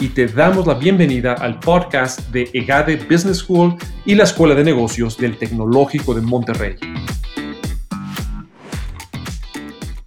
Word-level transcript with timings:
y 0.00 0.10
te 0.10 0.26
damos 0.26 0.66
la 0.66 0.74
bienvenida 0.74 1.34
al 1.34 1.58
podcast 1.58 2.20
de 2.30 2.48
EGADE 2.52 2.96
Business 2.96 3.38
School 3.38 3.76
y 4.04 4.14
la 4.14 4.24
Escuela 4.24 4.54
de 4.54 4.62
Negocios 4.62 5.16
del 5.18 5.36
Tecnológico 5.36 6.14
de 6.14 6.20
Monterrey. 6.20 6.76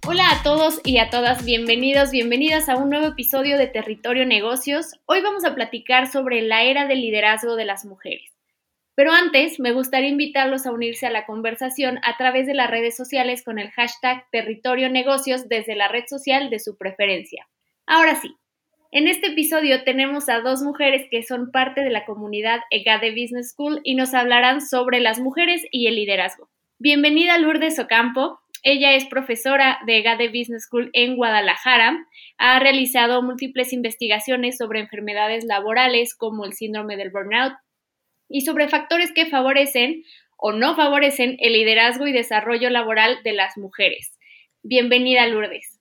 Hola 0.06 0.30
a 0.30 0.42
todos 0.42 0.80
y 0.84 0.98
a 0.98 1.10
todas, 1.10 1.44
bienvenidos, 1.44 2.10
bienvenidas 2.10 2.68
a 2.68 2.76
un 2.76 2.90
nuevo 2.90 3.06
episodio 3.06 3.58
de 3.58 3.66
Territorio 3.66 4.24
Negocios. 4.24 4.98
Hoy 5.06 5.20
vamos 5.20 5.44
a 5.44 5.54
platicar 5.54 6.10
sobre 6.10 6.40
la 6.42 6.62
era 6.62 6.86
del 6.86 7.02
liderazgo 7.02 7.56
de 7.56 7.66
las 7.66 7.84
mujeres. 7.84 8.30
Pero 8.94 9.12
antes, 9.12 9.58
me 9.58 9.72
gustaría 9.72 10.10
invitarlos 10.10 10.66
a 10.66 10.72
unirse 10.72 11.06
a 11.06 11.10
la 11.10 11.26
conversación 11.26 11.98
a 12.02 12.16
través 12.16 12.46
de 12.46 12.54
las 12.54 12.70
redes 12.70 12.96
sociales 12.96 13.42
con 13.42 13.58
el 13.58 13.70
hashtag 13.70 14.26
Territorio 14.30 14.90
Negocios 14.90 15.48
desde 15.48 15.76
la 15.76 15.88
red 15.88 16.04
social 16.06 16.50
de 16.50 16.60
su 16.60 16.76
preferencia. 16.76 17.48
Ahora 17.86 18.20
sí, 18.20 18.36
en 18.92 19.08
este 19.08 19.28
episodio 19.28 19.84
tenemos 19.84 20.28
a 20.28 20.40
dos 20.40 20.60
mujeres 20.60 21.06
que 21.10 21.22
son 21.22 21.50
parte 21.50 21.80
de 21.80 21.88
la 21.88 22.04
comunidad 22.04 22.60
EGADE 22.70 23.12
Business 23.12 23.52
School 23.52 23.80
y 23.84 23.94
nos 23.94 24.12
hablarán 24.12 24.60
sobre 24.60 25.00
las 25.00 25.18
mujeres 25.18 25.62
y 25.70 25.86
el 25.86 25.96
liderazgo. 25.96 26.50
Bienvenida 26.78 27.38
Lourdes 27.38 27.78
Ocampo. 27.78 28.38
Ella 28.62 28.92
es 28.92 29.06
profesora 29.06 29.78
de 29.86 29.96
EGADE 29.96 30.28
Business 30.28 30.64
School 30.64 30.90
en 30.92 31.16
Guadalajara. 31.16 32.06
Ha 32.36 32.58
realizado 32.60 33.22
múltiples 33.22 33.72
investigaciones 33.72 34.58
sobre 34.58 34.80
enfermedades 34.80 35.44
laborales 35.44 36.14
como 36.14 36.44
el 36.44 36.52
síndrome 36.52 36.98
del 36.98 37.10
burnout 37.10 37.54
y 38.28 38.42
sobre 38.42 38.68
factores 38.68 39.10
que 39.14 39.24
favorecen 39.24 40.02
o 40.36 40.52
no 40.52 40.76
favorecen 40.76 41.36
el 41.38 41.54
liderazgo 41.54 42.06
y 42.06 42.12
desarrollo 42.12 42.68
laboral 42.68 43.22
de 43.24 43.32
las 43.32 43.56
mujeres. 43.56 44.18
Bienvenida 44.62 45.26
Lourdes. 45.28 45.80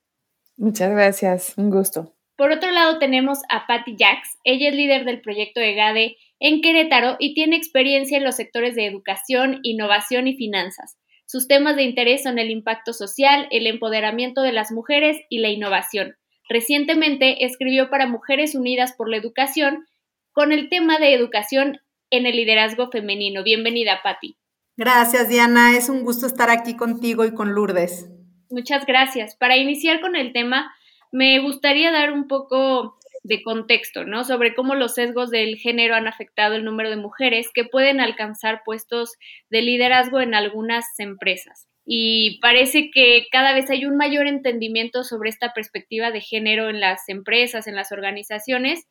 Muchas 0.56 0.92
gracias, 0.92 1.58
un 1.58 1.72
gusto. 1.72 2.16
Por 2.42 2.52
otro 2.52 2.72
lado 2.72 2.97
tenemos 2.97 3.38
a 3.50 3.67
Patty 3.67 3.95
Jacks. 3.95 4.39
Ella 4.44 4.70
es 4.70 4.75
líder 4.75 5.06
del 5.06 5.22
proyecto 5.22 5.59
EGADE 5.59 6.17
en 6.39 6.61
Querétaro 6.61 7.16
y 7.20 7.36
tiene 7.36 7.56
experiencia 7.56 8.17
en 8.17 8.23
los 8.23 8.36
sectores 8.36 8.73
de 8.73 8.88
educación, 8.88 9.59
innovación 9.61 10.28
y 10.28 10.36
finanzas. 10.36 10.97
Sus 11.28 11.47
temas 11.47 11.75
de 11.75 11.84
interés 11.84 12.23
son 12.23 12.39
el 12.39 12.50
impacto 12.50 12.94
social, 12.94 13.47
el 13.52 13.67
empoderamiento 13.67 14.42
de 14.42 14.53
las 14.53 14.72
mujeres 14.72 15.19
y 15.30 15.38
la 15.38 15.50
innovación. 15.50 16.16
Recientemente 16.50 17.45
escribió 17.45 17.92
para 17.92 18.08
Mujeres 18.08 18.56
Unidas 18.56 18.94
por 18.97 19.08
la 19.08 19.17
Educación 19.17 19.86
con 20.31 20.52
el 20.52 20.67
tema 20.67 20.97
de 20.97 21.14
educación 21.14 21.80
en 22.09 22.25
el 22.25 22.38
liderazgo 22.38 22.89
femenino. 22.89 23.44
Bienvenida, 23.44 24.00
Patti. 24.02 24.36
Gracias, 24.78 25.30
Diana. 25.30 25.78
Es 25.78 25.89
un 25.89 26.03
gusto 26.03 26.25
estar 26.25 26.50
aquí 26.50 26.75
contigo 26.75 27.23
y 27.23 27.36
con 27.36 27.53
Lourdes. 27.53 28.09
Muchas 28.50 28.88
gracias. 28.88 29.36
Para 29.36 29.58
iniciar 29.58 30.02
con 30.02 30.16
el 30.16 30.34
tema, 30.34 30.73
me 31.12 31.40
gustaría 31.40 31.92
dar 31.92 32.12
un 32.12 32.28
poco 32.28 32.98
de 33.23 33.44
contexto, 33.44 34.04
¿no? 34.06 34.23
Sobre 34.23 34.56
cómo 34.56 34.76
los 34.76 34.95
sesgos 34.95 35.30
del 35.30 35.58
género 35.58 35.95
han 35.95 36.08
afectado 36.08 36.56
el 36.56 36.66
número 36.66 36.90
de 36.90 36.95
mujeres 36.95 37.52
que 37.53 37.66
pueden 37.66 38.00
alcanzar 38.00 38.64
puestos 38.66 39.14
de 39.50 39.62
liderazgo 39.62 40.20
en 40.22 40.34
algunas 40.34 40.86
empresas. 40.98 41.68
Y 41.86 42.40
parece 42.40 42.90
que 42.92 43.28
cada 43.31 43.53
vez 43.53 43.70
hay 43.70 43.86
un 43.86 43.97
mayor 43.97 44.28
entendimiento 44.28 45.03
sobre 45.03 45.30
esta 45.30 45.53
perspectiva 45.53 46.12
de 46.12 46.22
género 46.22 46.69
en 46.69 46.80
las 46.80 47.09
empresas, 47.09 47.68
en 47.68 47.75
las 47.75 47.91
organizaciones, 47.91 48.88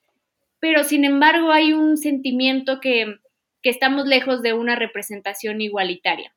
pero 0.61 0.85
sin 0.85 1.05
embargo 1.05 1.53
hay 1.53 1.73
un 1.73 1.97
sentimiento 1.97 2.81
que, 2.81 3.17
que 3.63 3.71
estamos 3.71 4.07
lejos 4.07 4.43
de 4.43 4.53
una 4.53 4.77
representación 4.77 5.61
igualitaria. 5.61 6.35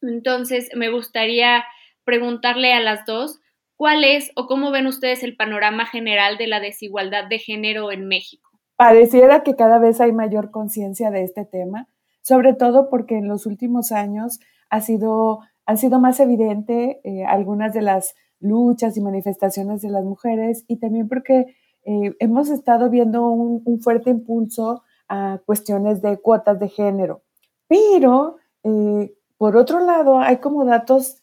Entonces, 0.00 0.70
me 0.74 0.90
gustaría 0.90 1.64
preguntarle 2.04 2.72
a 2.72 2.80
las 2.80 3.04
dos, 3.06 3.40
¿Cuál 3.76 4.04
es 4.04 4.30
o 4.36 4.46
cómo 4.46 4.70
ven 4.70 4.86
ustedes 4.86 5.22
el 5.22 5.36
panorama 5.36 5.86
general 5.86 6.38
de 6.38 6.46
la 6.46 6.60
desigualdad 6.60 7.28
de 7.28 7.38
género 7.38 7.90
en 7.90 8.06
México? 8.06 8.50
Pareciera 8.76 9.42
que 9.42 9.56
cada 9.56 9.78
vez 9.78 10.00
hay 10.00 10.12
mayor 10.12 10.50
conciencia 10.50 11.10
de 11.10 11.22
este 11.22 11.44
tema, 11.44 11.88
sobre 12.22 12.54
todo 12.54 12.88
porque 12.88 13.16
en 13.16 13.28
los 13.28 13.46
últimos 13.46 13.92
años 13.92 14.40
ha 14.70 14.80
sido, 14.80 15.40
han 15.66 15.78
sido 15.78 16.00
más 16.00 16.20
evidente 16.20 17.00
eh, 17.04 17.24
algunas 17.24 17.72
de 17.72 17.82
las 17.82 18.14
luchas 18.40 18.96
y 18.96 19.00
manifestaciones 19.00 19.82
de 19.82 19.90
las 19.90 20.04
mujeres 20.04 20.64
y 20.68 20.76
también 20.76 21.08
porque 21.08 21.56
eh, 21.84 22.14
hemos 22.18 22.48
estado 22.50 22.90
viendo 22.90 23.28
un, 23.28 23.80
fuerte 23.80 24.10
impulso 24.10 24.82
a 25.08 25.38
cuestiones 25.44 26.00
de 26.00 26.18
cuotas 26.18 26.58
de 26.58 26.68
género. 26.68 27.22
Pero, 27.68 28.36
eh, 28.62 29.14
por 29.36 29.56
otro 29.56 29.80
lado, 29.80 30.18
hay 30.18 30.38
como 30.38 30.64
datos 30.64 31.22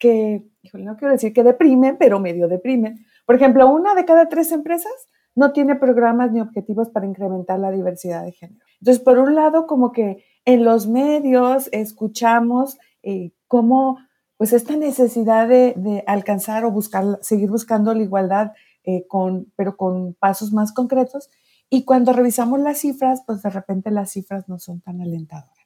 que 0.00 0.44
no 0.72 0.96
quiero 0.96 1.12
decir 1.12 1.32
que 1.32 1.44
deprimen, 1.44 1.96
pero 1.96 2.18
medio 2.18 2.48
deprimen. 2.48 3.06
Por 3.24 3.36
ejemplo, 3.36 3.68
una 3.68 3.94
de 3.94 4.04
cada 4.04 4.28
tres 4.28 4.50
empresas 4.50 4.92
no 5.36 5.52
tiene 5.52 5.76
programas 5.76 6.32
ni 6.32 6.40
objetivos 6.40 6.90
para 6.90 7.06
incrementar 7.06 7.60
la 7.60 7.70
diversidad 7.70 8.24
de 8.24 8.32
género. 8.32 8.64
Entonces, 8.80 9.02
por 9.02 9.18
un 9.18 9.36
lado, 9.36 9.66
como 9.68 9.92
que 9.92 10.24
en 10.44 10.64
los 10.64 10.88
medios 10.88 11.68
escuchamos 11.70 12.78
eh, 13.02 13.32
cómo, 13.46 13.98
pues, 14.36 14.52
esta 14.52 14.74
necesidad 14.76 15.46
de, 15.46 16.02
alcanzar 16.06 16.64
o 16.64 16.72
buscar, 16.72 17.18
seguir 17.20 17.50
buscando 17.50 17.94
la 17.94 18.02
igualdad, 18.02 18.52
eh, 18.82 19.06
con, 19.06 19.52
pero 19.54 19.76
con 19.76 20.14
pasos 20.14 20.52
más 20.52 20.72
concretos. 20.72 21.30
Y 21.68 21.84
cuando 21.84 22.12
revisamos 22.12 22.58
las 22.58 22.78
cifras, 22.78 23.22
pues 23.24 23.42
de 23.42 23.50
repente 23.50 23.90
las 23.92 24.10
cifras 24.10 24.48
no 24.48 24.58
son 24.58 24.80
tan 24.80 25.00
alentadoras. 25.00 25.59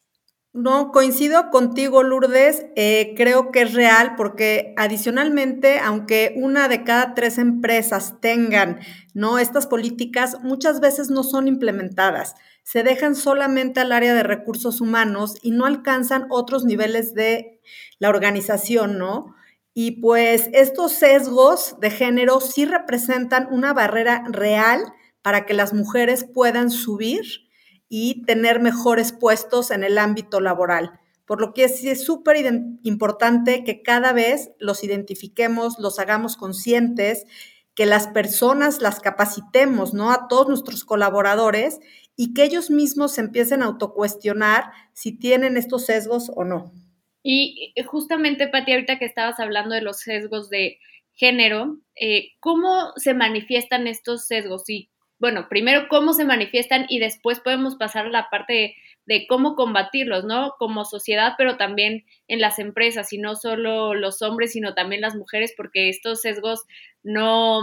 No, 0.57 0.93
coincido 0.93 1.51
contigo, 1.51 2.05
Lourdes. 2.05 2.67
Eh, 2.77 3.15
creo 3.17 3.51
que 3.51 3.63
es 3.63 3.75
real 3.75 4.15
porque 4.17 4.73
adicionalmente, 4.77 5.81
aunque 5.81 6.33
una 6.37 6.69
de 6.69 6.85
cada 6.85 7.13
tres 7.15 7.39
empresas 7.39 8.21
tengan 8.21 8.79
¿no? 9.15 9.41
estas 9.41 9.67
políticas, 9.67 10.39
muchas 10.45 10.79
veces 10.79 11.11
no 11.11 11.25
son 11.25 11.49
implementadas. 11.49 12.37
Se 12.63 12.85
dejan 12.85 13.17
solamente 13.17 13.81
al 13.81 13.91
área 13.91 14.15
de 14.15 14.23
recursos 14.23 14.81
humanos 14.81 15.35
y 15.43 15.51
no 15.51 15.67
alcanzan 15.67 16.29
otros 16.31 16.65
niveles 16.65 17.15
de 17.15 17.61
la 17.99 18.09
organización, 18.09 18.97
¿no? 18.97 19.35
Y 19.75 20.01
pues 20.01 20.51
estos 20.53 20.93
sesgos 20.93 21.81
de 21.81 21.91
género 21.91 22.41
sí 22.41 22.65
representan 22.65 23.49
una 23.51 23.73
barrera 23.73 24.23
real 24.29 24.85
para 25.21 25.47
que 25.47 25.55
las 25.55 25.75
mujeres 25.75 26.25
puedan 26.33 26.71
subir 26.71 27.25
y 27.89 28.23
tener 28.25 28.61
mejores 28.61 29.13
puestos 29.13 29.71
en 29.71 29.85
el 29.85 29.99
ámbito 29.99 30.41
laboral. 30.41 31.01
Por 31.27 31.41
lo 31.41 31.55
que 31.55 31.65
es 31.65 32.05
súper 32.05 32.37
importante 32.83 33.65
que 33.65 33.83
cada 33.83 34.13
vez 34.13 34.51
los 34.59 34.85
identifiquemos, 34.85 35.79
los 35.79 35.99
hagamos 35.99 36.37
conscientes, 36.37 37.25
que 37.75 37.87
las 37.87 38.09
personas 38.09 38.81
las 38.81 39.01
capacitemos, 39.01 39.95
¿no? 39.95 40.13
A 40.13 40.29
todos 40.29 40.49
nuestros 40.49 40.85
colaboradores 40.85 41.81
y 42.17 42.35
que 42.35 42.45
ellos 42.45 42.71
mismos 42.71 43.15
se 43.15 43.23
empiecen 43.23 43.63
a 43.63 43.67
autocuestionar 43.67 44.71
si 44.93 45.13
tienen 45.19 45.57
estos 45.57 45.87
sesgos 45.87 46.31
o 46.35 46.45
no. 46.45 46.73
Y 47.23 47.73
eh, 47.75 47.83
justamente, 47.85 48.49
Pati, 48.49 48.73
ahorita 48.73 48.99
que 48.99 49.07
estabas 49.07 49.41
hablando 49.41 49.75
de 49.75 49.81
los 49.81 49.99
sesgos 50.01 50.51
de 50.51 50.79
género, 51.15 51.79
eh, 51.99 52.33
¿cómo 52.39 52.93
se 52.97 53.15
manifiestan 53.15 53.87
estos 53.87 54.27
sesgos? 54.27 54.69
Y 54.69 54.91
bueno, 55.25 55.49
primero 55.49 55.89
cómo 55.89 56.13
se 56.13 56.27
manifiestan 56.27 56.85
y 56.87 56.99
después 56.99 57.41
podemos 57.41 57.77
pasar 57.77 58.05
a 58.05 58.11
la 58.11 58.29
parte 58.29 58.77
de, 59.07 59.27
cómo 59.27 59.57
combatirlos, 59.57 60.27
¿no? 60.27 60.53
Como 60.59 60.85
sociedad, 60.85 61.33
pero 61.39 61.57
también 61.57 62.05
en 62.29 62.43
las 62.43 62.59
empresas, 62.59 63.11
y 63.11 63.17
no 63.17 63.35
solo 63.35 63.95
los 63.95 64.21
hombres, 64.21 64.53
sino 64.53 64.75
también 64.75 65.01
las 65.01 65.15
mujeres, 65.15 65.55
porque 65.57 65.89
estos 65.89 66.21
sesgos 66.21 66.65
no, 67.03 67.63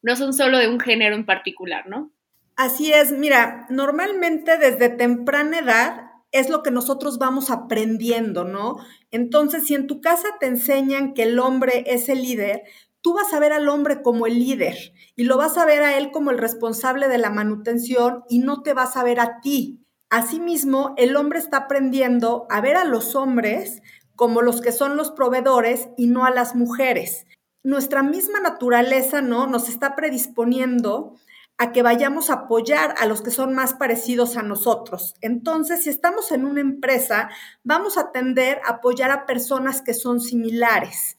no 0.00 0.14
son 0.14 0.32
solo 0.32 0.58
de 0.58 0.68
un 0.68 0.78
género 0.78 1.16
en 1.16 1.26
particular, 1.26 1.88
¿no? 1.88 2.12
Así 2.54 2.92
es, 2.92 3.10
mira, 3.10 3.66
normalmente 3.68 4.56
desde 4.56 4.88
temprana 4.88 5.58
edad 5.58 6.02
es 6.30 6.50
lo 6.50 6.62
que 6.62 6.70
nosotros 6.70 7.18
vamos 7.18 7.50
aprendiendo, 7.50 8.44
¿no? 8.44 8.76
Entonces, 9.10 9.66
si 9.66 9.74
en 9.74 9.88
tu 9.88 10.00
casa 10.00 10.28
te 10.38 10.46
enseñan 10.46 11.14
que 11.14 11.24
el 11.24 11.40
hombre 11.40 11.82
es 11.88 12.08
el 12.08 12.22
líder, 12.22 12.62
tú 13.02 13.14
vas 13.14 13.32
a 13.34 13.40
ver 13.40 13.52
al 13.52 13.68
hombre 13.68 14.00
como 14.00 14.26
el 14.26 14.38
líder 14.38 14.76
y 15.16 15.24
lo 15.24 15.36
vas 15.36 15.58
a 15.58 15.66
ver 15.66 15.82
a 15.82 15.98
él 15.98 16.10
como 16.10 16.30
el 16.30 16.38
responsable 16.38 17.08
de 17.08 17.18
la 17.18 17.30
manutención 17.30 18.24
y 18.28 18.38
no 18.38 18.62
te 18.62 18.72
vas 18.72 18.96
a 18.96 19.04
ver 19.04 19.20
a 19.20 19.40
ti. 19.40 19.84
Asimismo, 20.08 20.94
el 20.96 21.16
hombre 21.16 21.38
está 21.38 21.56
aprendiendo 21.58 22.46
a 22.48 22.60
ver 22.60 22.76
a 22.76 22.84
los 22.84 23.14
hombres 23.14 23.82
como 24.14 24.42
los 24.42 24.60
que 24.60 24.72
son 24.72 24.96
los 24.96 25.10
proveedores 25.10 25.88
y 25.96 26.06
no 26.06 26.24
a 26.24 26.30
las 26.30 26.54
mujeres. 26.54 27.26
Nuestra 27.64 28.02
misma 28.02 28.40
naturaleza, 28.40 29.20
¿no? 29.20 29.46
Nos 29.46 29.68
está 29.68 29.96
predisponiendo 29.96 31.16
a 31.58 31.72
que 31.72 31.82
vayamos 31.82 32.30
a 32.30 32.34
apoyar 32.34 32.94
a 32.98 33.06
los 33.06 33.22
que 33.22 33.30
son 33.30 33.54
más 33.54 33.74
parecidos 33.74 34.36
a 34.36 34.42
nosotros. 34.42 35.14
Entonces, 35.20 35.84
si 35.84 35.90
estamos 35.90 36.32
en 36.32 36.44
una 36.44 36.60
empresa, 36.60 37.30
vamos 37.62 37.98
a 37.98 38.10
tender 38.10 38.60
a 38.64 38.72
apoyar 38.72 39.10
a 39.10 39.26
personas 39.26 39.80
que 39.80 39.94
son 39.94 40.20
similares. 40.20 41.16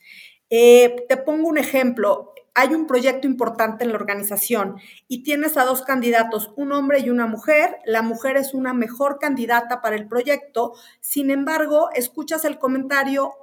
Eh, 0.56 1.08
te 1.10 1.18
pongo 1.18 1.50
un 1.50 1.58
ejemplo. 1.58 2.32
Hay 2.54 2.76
un 2.76 2.86
proyecto 2.86 3.26
importante 3.26 3.84
en 3.84 3.90
la 3.90 3.96
organización 3.96 4.76
y 5.08 5.24
tienes 5.24 5.58
a 5.58 5.66
dos 5.66 5.82
candidatos, 5.82 6.54
un 6.56 6.72
hombre 6.74 7.00
y 7.00 7.10
una 7.10 7.26
mujer. 7.26 7.78
La 7.86 8.04
mujer 8.04 8.38
es 8.38 8.54
una 8.54 8.72
mejor 8.72 9.18
candidata 9.18 9.82
para 9.82 9.96
el 9.96 10.08
proyecto. 10.08 10.74
Sin 11.00 11.32
embargo, 11.32 11.90
escuchas 11.96 12.46
el 12.46 12.60
comentario, 12.60 13.34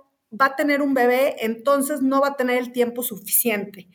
va 0.41 0.47
a 0.47 0.57
tener 0.57 0.83
un 0.83 0.95
bebé, 0.95 1.35
entonces 1.45 2.01
no 2.01 2.21
va 2.21 2.29
a 2.29 2.37
tener 2.37 2.59
el 2.59 2.71
tiempo 2.71 3.03
suficiente. 3.03 3.89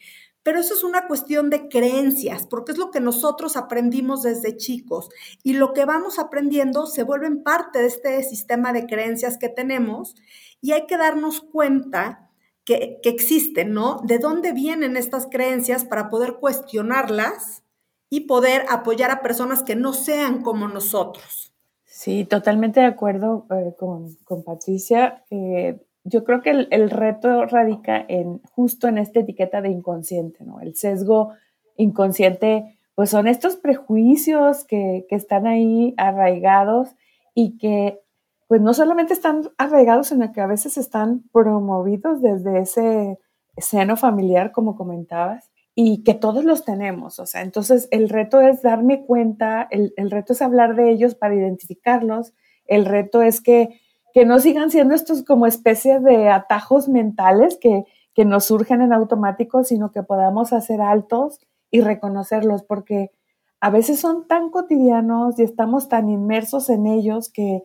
Pero 0.43 0.59
eso 0.59 0.73
es 0.73 0.83
una 0.83 1.07
cuestión 1.07 1.49
de 1.49 1.69
creencias, 1.69 2.45
porque 2.45 2.73
es 2.73 2.77
lo 2.77 2.91
que 2.91 2.99
nosotros 2.99 3.55
aprendimos 3.55 4.23
desde 4.23 4.57
chicos 4.57 5.07
y 5.41 5.53
lo 5.53 5.71
que 5.71 5.85
vamos 5.85 6.19
aprendiendo 6.19 6.85
se 6.85 7.03
vuelve 7.03 7.33
parte 7.37 7.79
de 7.79 7.87
este 7.87 8.21
sistema 8.23 8.73
de 8.73 8.87
creencias 8.87 9.37
que 9.37 9.47
tenemos 9.47 10.15
y 10.59 10.73
hay 10.73 10.85
que 10.85 10.97
darnos 10.97 11.39
cuenta 11.39 12.24
que, 12.65 12.99
existen, 13.03 13.73
¿no? 13.73 14.01
De 14.03 14.17
dónde 14.17 14.51
vienen 14.51 14.97
estas 14.97 15.27
creencias 15.27 15.85
para 15.85 16.09
poder 16.09 16.33
cuestionarlas 16.33 17.63
y 18.09 18.21
poder 18.21 18.65
apoyar 18.69 19.11
a 19.11 19.21
personas 19.21 19.63
que 19.63 19.75
no 19.75 19.93
sean 19.93 20.41
como 20.41 20.67
nosotros. 20.67 21.53
Sí, 21.85 22.25
totalmente 22.25 22.79
de 22.79 22.87
acuerdo 22.87 23.45
eh, 23.51 23.73
con, 23.77 24.15
con, 24.25 24.43
Patricia. 24.43 25.23
Eh, 25.29 25.79
yo 26.03 26.23
creo 26.23 26.41
que 26.41 26.67
el, 26.69 26.89
reto 26.89 27.45
radica 27.45 28.03
en 28.07 28.41
justo 28.51 28.87
en 28.87 28.97
esta 28.97 29.21
etiqueta 29.21 29.61
de 29.61 29.69
inconsciente, 29.69 30.43
¿no? 30.43 30.59
El 30.59 30.75
sesgo 30.75 31.33
inconsciente, 31.77 32.77
pues 32.95 33.11
son 33.11 33.27
estos 33.27 33.55
prejuicios 33.55 34.65
que, 34.65 35.05
que 35.07 35.15
están 35.15 35.47
ahí 35.47 35.93
arraigados 35.97 36.89
y 37.33 37.57
que 37.57 38.01
pues 38.47 38.61
no 38.61 38.73
solamente 38.73 39.13
están 39.13 39.49
arraigados, 39.57 40.07
sino 40.07 40.31
que 40.31 40.41
a 40.41 40.47
veces 40.47 40.77
están 40.77 41.23
promovidos 41.31 42.21
desde 42.21 42.59
ese 42.59 43.19
seno 43.57 43.97
familiar, 43.97 44.51
como 44.51 44.75
comentabas, 44.75 45.51
y 45.73 46.03
que 46.03 46.13
todos 46.13 46.45
los 46.45 46.63
tenemos. 46.63 47.19
O 47.19 47.25
sea, 47.25 47.41
entonces 47.41 47.87
el 47.91 48.09
reto 48.09 48.41
es 48.41 48.61
darme 48.61 49.05
cuenta, 49.05 49.67
el, 49.71 49.93
reto 50.11 50.33
es 50.33 50.41
hablar 50.41 50.75
de 50.75 50.91
ellos 50.91 51.15
para 51.15 51.35
identificarlos, 51.35 52.33
el 52.65 52.85
reto 52.85 53.21
es 53.21 53.41
que 53.41 53.79
que 54.15 54.25
no 54.25 54.39
sigan 54.39 54.71
siendo 54.71 54.95
estos 54.95 55.23
como 55.25 55.45
especies 55.45 56.01
de 56.01 56.29
atajos 56.29 56.87
mentales 56.87 57.57
que, 57.59 57.83
que 58.13 58.23
nos 58.23 58.45
surgen 58.45 58.81
en 58.81 58.93
automático, 58.93 59.65
sino 59.65 59.91
que 59.91 60.03
podamos 60.03 60.53
hacer 60.53 60.79
altos 60.79 61.41
y 61.69 61.81
reconocerlos, 61.81 62.63
porque 62.63 63.11
a 63.59 63.69
veces 63.69 63.99
son 63.99 64.25
tan 64.25 64.51
cotidianos 64.51 65.37
y 65.37 65.43
estamos 65.43 65.89
tan 65.89 66.07
inmersos 66.07 66.69
en 66.69 66.85
ellos 66.85 67.29
que, 67.29 67.63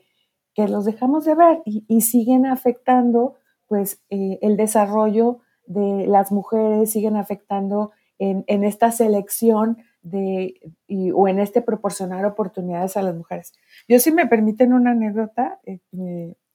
que 0.54 0.68
los 0.68 0.84
dejamos 0.84 1.24
de 1.24 1.34
ver 1.34 1.62
y, 1.64 2.00
siguen 2.00 2.46
afectando 2.46 3.34
pues 3.66 4.02
eh, 4.10 4.38
el 4.42 4.56
desarrollo 4.56 5.38
de 5.66 6.06
las 6.06 6.32
mujeres, 6.32 6.90
siguen 6.90 7.16
afectando 7.16 7.92
en, 8.18 8.44
en 8.48 8.64
esta 8.64 8.90
selección 8.90 9.78
de, 10.02 10.54
o 11.14 11.28
en 11.28 11.38
este 11.38 11.62
proporcionar 11.62 12.24
oportunidades 12.24 12.96
a 12.96 13.02
las 13.02 13.14
mujeres. 13.14 13.52
Yo 13.88 13.98
si 13.98 14.12
me 14.12 14.26
permiten 14.26 14.72
una 14.72 14.92
anécdota, 14.92 15.60
eh, 15.66 15.80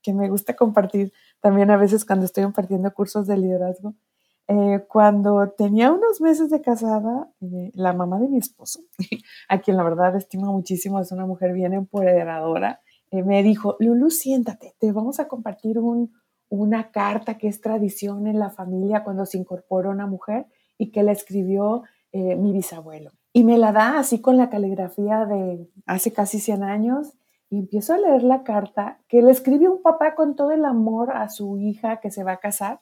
que 0.01 0.13
me 0.13 0.29
gusta 0.29 0.55
compartir 0.55 1.11
también 1.41 1.71
a 1.71 1.77
veces 1.77 2.05
cuando 2.05 2.25
estoy 2.25 2.43
impartiendo 2.43 2.93
cursos 2.93 3.25
de 3.25 3.37
liderazgo. 3.37 3.95
Eh, 4.47 4.85
cuando 4.87 5.49
tenía 5.57 5.91
unos 5.91 6.21
meses 6.21 6.51
de 6.51 6.61
casada, 6.61 7.27
la 7.73 7.93
mamá 7.93 8.19
de 8.19 8.27
mi 8.27 8.37
esposo, 8.37 8.81
a 9.49 9.59
quien 9.59 9.77
la 9.77 9.83
verdad 9.83 10.15
estimo 10.15 10.53
muchísimo, 10.53 10.99
es 10.99 11.11
una 11.11 11.25
mujer 11.25 11.53
bien 11.53 11.73
empoderadora, 11.73 12.79
me 13.23 13.43
dijo, 13.43 13.75
Lulu, 13.79 14.09
siéntate, 14.09 14.75
te 14.79 14.91
vamos 14.91 15.19
a 15.19 15.27
compartir 15.27 15.79
un, 15.79 16.13
una 16.49 16.91
carta 16.91 17.37
que 17.37 17.47
es 17.47 17.61
tradición 17.61 18.27
en 18.27 18.39
la 18.39 18.49
familia 18.49 19.03
cuando 19.03 19.25
se 19.25 19.37
incorpora 19.37 19.89
una 19.89 20.07
mujer 20.07 20.47
y 20.77 20.91
que 20.91 21.03
la 21.03 21.11
escribió 21.11 21.83
mi 22.13 22.53
bisabuelo. 22.53 23.11
Y 23.33 23.43
me 23.43 23.57
la 23.57 23.73
da 23.73 23.99
así 23.99 24.21
con 24.21 24.37
la 24.37 24.49
caligrafía 24.49 25.25
de 25.25 25.69
hace 25.85 26.13
casi 26.13 26.39
100 26.39 26.63
años 26.63 27.17
y 27.49 27.59
empiezo 27.59 27.93
a 27.93 27.97
leer 27.97 28.23
la 28.23 28.43
carta 28.43 28.99
que 29.07 29.21
le 29.21 29.31
escribe 29.31 29.67
un 29.67 29.81
papá 29.81 30.15
con 30.15 30.35
todo 30.35 30.51
el 30.51 30.65
amor 30.65 31.11
a 31.11 31.29
su 31.29 31.57
hija 31.57 31.99
que 31.99 32.11
se 32.11 32.23
va 32.23 32.33
a 32.33 32.39
casar, 32.39 32.79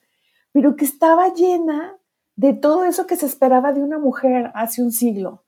pero 0.51 0.75
que 0.75 0.85
estaba 0.85 1.33
llena 1.33 1.97
de 2.35 2.53
todo 2.53 2.85
eso 2.85 3.07
que 3.07 3.15
se 3.15 3.25
esperaba 3.25 3.73
de 3.73 3.83
una 3.83 3.99
mujer 3.99 4.51
hace 4.53 4.83
un 4.83 4.91
siglo. 4.91 5.42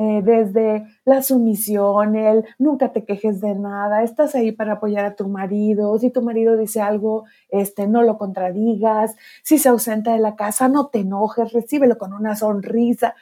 Eh, 0.00 0.22
desde 0.22 0.86
la 1.04 1.22
sumisión, 1.22 2.14
el 2.14 2.44
nunca 2.56 2.92
te 2.92 3.04
quejes 3.04 3.40
de 3.40 3.56
nada, 3.56 4.04
estás 4.04 4.36
ahí 4.36 4.52
para 4.52 4.74
apoyar 4.74 5.04
a 5.04 5.16
tu 5.16 5.26
marido, 5.26 5.98
si 5.98 6.10
tu 6.10 6.22
marido 6.22 6.56
dice 6.56 6.80
algo, 6.80 7.24
este, 7.48 7.88
no 7.88 8.02
lo 8.02 8.16
contradigas, 8.16 9.16
si 9.42 9.58
se 9.58 9.68
ausenta 9.68 10.12
de 10.12 10.20
la 10.20 10.36
casa, 10.36 10.68
no 10.68 10.86
te 10.86 11.00
enojes, 11.00 11.52
recíbelo 11.52 11.98
con 11.98 12.12
una 12.12 12.36
sonrisa. 12.36 13.16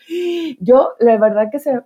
Yo, 0.61 0.90
la 1.00 1.17
verdad 1.17 1.49
que 1.50 1.61
se, 1.61 1.81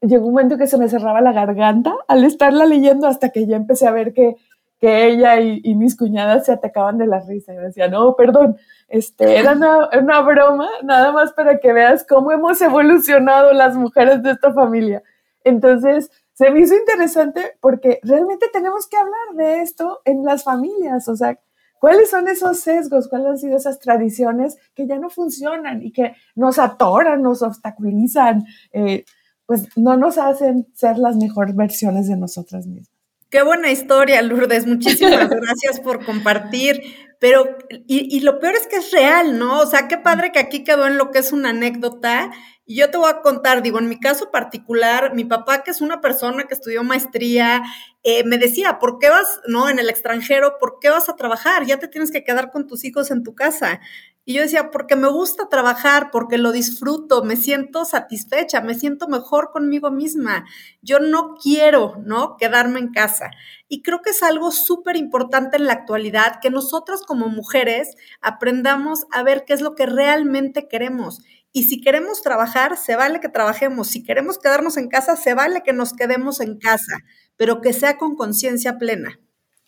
llegó 0.00 0.26
un 0.26 0.34
momento 0.34 0.56
que 0.56 0.66
se 0.66 0.78
me 0.78 0.88
cerraba 0.88 1.20
la 1.20 1.32
garganta 1.32 1.94
al 2.06 2.24
estarla 2.24 2.64
leyendo 2.64 3.06
hasta 3.06 3.30
que 3.30 3.46
ya 3.46 3.56
empecé 3.56 3.86
a 3.86 3.92
ver 3.92 4.12
que, 4.12 4.36
que 4.78 5.06
ella 5.06 5.40
y, 5.40 5.74
mis 5.74 5.96
cuñadas 5.96 6.46
se 6.46 6.52
atacaban 6.52 6.98
de 6.98 7.06
la 7.06 7.20
risa. 7.20 7.52
Y 7.52 7.56
me 7.56 7.64
decía, 7.64 7.88
no, 7.88 8.14
perdón, 8.14 8.56
este, 8.88 9.38
era 9.38 9.52
una, 9.52 9.88
una, 9.98 10.20
broma, 10.20 10.68
nada 10.84 11.12
más 11.12 11.32
para 11.32 11.58
que 11.58 11.72
veas 11.72 12.04
cómo 12.08 12.32
hemos 12.32 12.60
evolucionado 12.60 13.52
las 13.52 13.74
mujeres 13.76 14.22
de 14.22 14.32
esta 14.32 14.52
familia. 14.52 15.02
Entonces, 15.44 16.10
se 16.34 16.50
me 16.50 16.60
hizo 16.60 16.76
interesante 16.76 17.56
porque 17.60 17.98
realmente 18.02 18.46
tenemos 18.52 18.86
que 18.86 18.96
hablar 18.96 19.34
de 19.34 19.62
esto 19.62 20.00
en 20.04 20.24
las 20.24 20.44
familias, 20.44 21.08
o 21.08 21.16
sea, 21.16 21.38
¿cuáles 21.80 22.10
son 22.10 22.28
esos 22.28 22.60
sesgos? 22.60 23.08
¿Cuáles 23.08 23.28
han 23.28 23.38
sido 23.38 23.56
esas 23.56 23.78
tradiciones 23.80 24.56
que 24.74 24.86
ya 24.86 24.98
no 24.98 25.10
funcionan 25.10 25.82
y 25.82 25.92
que 25.92 26.14
nos 26.36 26.58
atoran, 26.58 27.22
nos 27.22 27.42
obstaculizan? 27.42 28.44
Eh, 28.72 29.04
pues 29.46 29.66
no 29.76 29.96
nos 29.96 30.18
hacen 30.18 30.68
ser 30.74 30.98
las 30.98 31.16
mejores 31.16 31.56
versiones 31.56 32.06
de 32.06 32.16
nosotras 32.16 32.66
mismas. 32.66 32.97
Qué 33.30 33.42
buena 33.42 33.70
historia, 33.70 34.22
Lourdes. 34.22 34.66
Muchísimas 34.66 35.28
gracias 35.30 35.80
por 35.82 36.04
compartir. 36.04 36.80
Pero, 37.20 37.58
y, 37.86 38.16
y, 38.16 38.20
lo 38.20 38.38
peor 38.38 38.54
es 38.54 38.68
que 38.68 38.76
es 38.76 38.92
real, 38.92 39.38
¿no? 39.38 39.58
O 39.58 39.66
sea, 39.66 39.88
qué 39.88 39.98
padre 39.98 40.30
que 40.30 40.38
aquí 40.38 40.62
quedó 40.62 40.86
en 40.86 40.96
lo 40.96 41.10
que 41.10 41.18
es 41.18 41.32
una 41.32 41.50
anécdota 41.50 42.30
y 42.70 42.76
yo 42.76 42.90
te 42.90 42.98
voy 42.98 43.10
a 43.10 43.22
contar, 43.22 43.62
digo, 43.62 43.78
en 43.78 43.88
mi 43.88 43.98
caso 43.98 44.30
particular, 44.30 45.14
mi 45.14 45.24
papá, 45.24 45.62
que 45.62 45.70
es 45.70 45.80
una 45.80 46.02
persona 46.02 46.44
que 46.44 46.52
estudió 46.52 46.84
maestría, 46.84 47.62
eh, 48.02 48.24
me 48.24 48.36
decía, 48.36 48.78
¿por 48.78 48.98
qué 48.98 49.08
vas, 49.08 49.40
no, 49.46 49.70
en 49.70 49.78
el 49.78 49.88
extranjero, 49.88 50.58
por 50.60 50.76
qué 50.78 50.90
vas 50.90 51.08
a 51.08 51.16
trabajar? 51.16 51.64
Ya 51.64 51.78
te 51.78 51.88
tienes 51.88 52.12
que 52.12 52.24
quedar 52.24 52.50
con 52.50 52.66
tus 52.66 52.84
hijos 52.84 53.10
en 53.10 53.22
tu 53.22 53.34
casa. 53.34 53.80
Y 54.28 54.34
yo 54.34 54.42
decía, 54.42 54.70
porque 54.70 54.94
me 54.94 55.08
gusta 55.08 55.48
trabajar, 55.48 56.10
porque 56.12 56.36
lo 56.36 56.52
disfruto, 56.52 57.24
me 57.24 57.34
siento 57.34 57.86
satisfecha, 57.86 58.60
me 58.60 58.74
siento 58.74 59.08
mejor 59.08 59.52
conmigo 59.52 59.90
misma. 59.90 60.44
Yo 60.82 61.00
no 61.00 61.36
quiero, 61.42 61.94
¿no? 62.04 62.36
Quedarme 62.36 62.78
en 62.78 62.92
casa. 62.92 63.30
Y 63.68 63.80
creo 63.80 64.02
que 64.02 64.10
es 64.10 64.22
algo 64.22 64.50
súper 64.50 64.96
importante 64.96 65.56
en 65.56 65.64
la 65.64 65.72
actualidad 65.72 66.40
que 66.42 66.50
nosotras 66.50 67.00
como 67.06 67.28
mujeres 67.28 67.96
aprendamos 68.20 69.06
a 69.12 69.22
ver 69.22 69.46
qué 69.46 69.54
es 69.54 69.62
lo 69.62 69.74
que 69.74 69.86
realmente 69.86 70.68
queremos 70.68 71.22
y 71.50 71.64
si 71.64 71.80
queremos 71.80 72.20
trabajar, 72.20 72.76
se 72.76 72.96
vale 72.96 73.20
que 73.20 73.30
trabajemos. 73.30 73.88
Si 73.88 74.04
queremos 74.04 74.38
quedarnos 74.38 74.76
en 74.76 74.90
casa, 74.90 75.16
se 75.16 75.32
vale 75.32 75.62
que 75.62 75.72
nos 75.72 75.94
quedemos 75.94 76.40
en 76.40 76.58
casa, 76.58 76.98
pero 77.38 77.62
que 77.62 77.72
sea 77.72 77.96
con 77.96 78.14
conciencia 78.14 78.76
plena. 78.76 79.18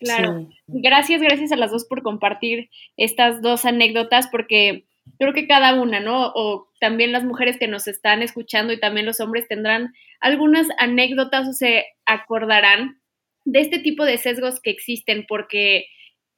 Claro. 0.01 0.49
Gracias, 0.67 1.21
gracias 1.21 1.51
a 1.51 1.55
las 1.55 1.71
dos 1.71 1.85
por 1.85 2.01
compartir 2.01 2.69
estas 2.97 3.41
dos 3.41 3.65
anécdotas, 3.65 4.27
porque 4.27 4.85
creo 5.19 5.33
que 5.33 5.47
cada 5.47 5.79
una, 5.79 5.99
¿no? 5.99 6.31
O 6.33 6.69
también 6.79 7.11
las 7.11 7.23
mujeres 7.23 7.57
que 7.57 7.67
nos 7.67 7.87
están 7.87 8.23
escuchando 8.23 8.73
y 8.73 8.79
también 8.79 9.05
los 9.05 9.19
hombres 9.19 9.47
tendrán 9.47 9.93
algunas 10.19 10.67
anécdotas 10.79 11.47
o 11.47 11.53
se 11.53 11.85
acordarán 12.05 12.99
de 13.45 13.61
este 13.61 13.79
tipo 13.79 14.03
de 14.05 14.17
sesgos 14.17 14.59
que 14.59 14.71
existen, 14.71 15.25
porque 15.27 15.85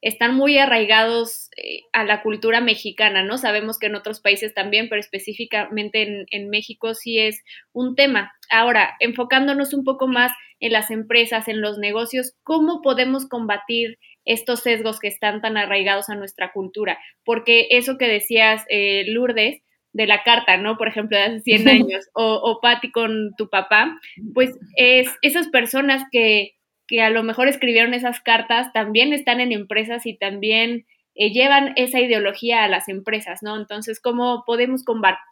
están 0.04 0.34
muy 0.34 0.58
arraigados 0.58 1.48
eh, 1.56 1.80
a 1.94 2.04
la 2.04 2.22
cultura 2.22 2.60
mexicana, 2.60 3.22
¿no? 3.22 3.38
Sabemos 3.38 3.78
que 3.78 3.86
en 3.86 3.94
otros 3.94 4.20
países 4.20 4.52
también, 4.52 4.90
pero 4.90 5.00
específicamente 5.00 6.26
en, 6.30 6.50
México 6.50 6.92
sí 6.92 7.18
es 7.18 7.42
un 7.72 7.96
tema. 7.96 8.30
Ahora, 8.50 8.96
enfocándonos 9.00 9.72
un 9.72 9.82
poco 9.82 10.06
más 10.06 10.30
en 10.60 10.72
las 10.72 10.90
empresas, 10.90 11.48
en 11.48 11.62
los 11.62 11.78
negocios, 11.78 12.34
¿cómo 12.42 12.82
podemos 12.82 13.26
combatir 13.26 13.98
estos 14.26 14.60
sesgos 14.60 15.00
que 15.00 15.08
están 15.08 15.40
tan 15.40 15.56
arraigados 15.56 16.10
a 16.10 16.16
nuestra 16.16 16.52
cultura? 16.52 16.98
Porque 17.24 17.68
eso 17.70 17.96
que 17.96 18.06
decías, 18.06 18.62
eh, 18.68 19.04
Lourdes, 19.06 19.62
de 19.94 20.06
la 20.06 20.22
carta, 20.22 20.58
¿no? 20.58 20.76
Por 20.76 20.88
ejemplo, 20.88 21.16
de 21.16 21.24
hace 21.24 21.40
100 21.40 21.68
años, 21.68 22.10
o, 22.12 22.34
o 22.34 22.60
Patti 22.60 22.90
con 22.90 23.30
tu 23.38 23.48
papá, 23.48 23.98
pues 24.34 24.50
es 24.76 25.08
esas 25.22 25.48
personas 25.48 26.02
que 26.12 26.56
que 26.86 27.02
a 27.02 27.10
lo 27.10 27.22
mejor 27.22 27.48
escribieron 27.48 27.94
esas 27.94 28.20
cartas 28.20 28.72
también 28.72 29.12
están 29.12 29.40
en 29.40 29.52
empresas 29.52 30.06
y 30.06 30.16
también 30.16 30.86
eh, 31.14 31.32
llevan 31.32 31.72
esa 31.76 32.00
ideología 32.00 32.64
a 32.64 32.68
las 32.68 32.88
empresas, 32.88 33.42
¿no? 33.42 33.56
Entonces, 33.56 34.00
¿cómo 34.00 34.42
podemos 34.46 34.82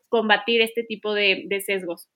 combatir 0.09 0.62
este 0.62 0.85
tipo 0.85 1.12
de, 1.12 1.47
sesgos? 1.66 2.09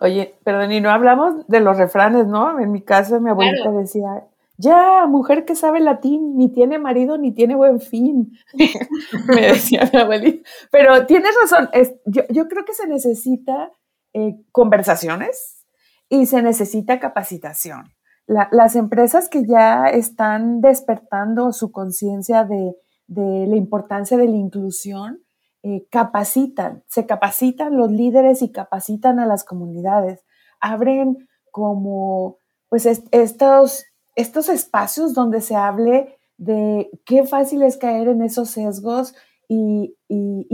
Oye, 0.00 0.34
perdón, 0.44 0.72
y 0.72 0.80
no 0.80 0.90
hablamos 0.90 1.46
de 1.46 1.60
los 1.60 1.78
refranes, 1.78 2.26
¿no? 2.26 2.58
En 2.58 2.72
mi 2.72 2.82
casa 2.82 3.20
mi 3.20 3.30
abuelita 3.30 3.70
decía, 3.70 4.24
ya, 4.56 5.06
mujer 5.06 5.44
que 5.44 5.54
sabe 5.54 5.80
latín, 5.80 6.36
ni 6.36 6.52
tiene 6.52 6.78
marido 6.78 7.16
ni 7.16 7.32
tiene 7.32 7.54
buen 7.54 7.80
fin, 7.80 8.32
me 9.28 9.42
decía 9.42 9.88
mi 9.92 10.00
abuelita. 10.00 10.48
Pero 10.72 11.06
tienes 11.06 11.34
razón, 11.40 11.70
yo, 12.06 12.48
creo 12.48 12.64
que 12.64 12.74
se 12.74 12.88
necesita 12.88 13.70
eh, 14.12 14.34
conversaciones 14.50 15.64
y 16.08 16.26
se 16.26 16.42
necesita 16.42 16.98
capacitación. 16.98 17.93
Las 18.26 18.76
empresas 18.76 19.28
que 19.28 19.44
ya 19.46 19.86
están 19.86 20.60
despertando 20.60 21.52
su 21.52 21.70
conciencia 21.70 22.44
de, 22.44 22.74
la 23.06 23.56
importancia 23.56 24.16
de 24.16 24.28
la 24.28 24.36
inclusión, 24.36 25.22
eh, 25.62 25.86
capacitan, 25.90 26.82
se 26.88 27.06
capacitan 27.06 27.76
los 27.76 27.90
líderes 27.90 28.42
y 28.42 28.50
capacitan 28.52 29.18
a 29.18 29.26
las 29.26 29.44
comunidades, 29.44 30.24
abren 30.60 31.28
como 31.50 32.38
pues 32.68 32.86
estos 32.86 33.84
estos 34.16 34.48
espacios 34.48 35.14
donde 35.14 35.40
se 35.40 35.56
hable 35.56 36.18
de 36.36 36.90
qué 37.04 37.24
fácil 37.24 37.62
es 37.62 37.76
caer 37.76 38.08
en 38.08 38.22
esos 38.22 38.50
sesgos 38.50 39.14
y, 39.48 39.96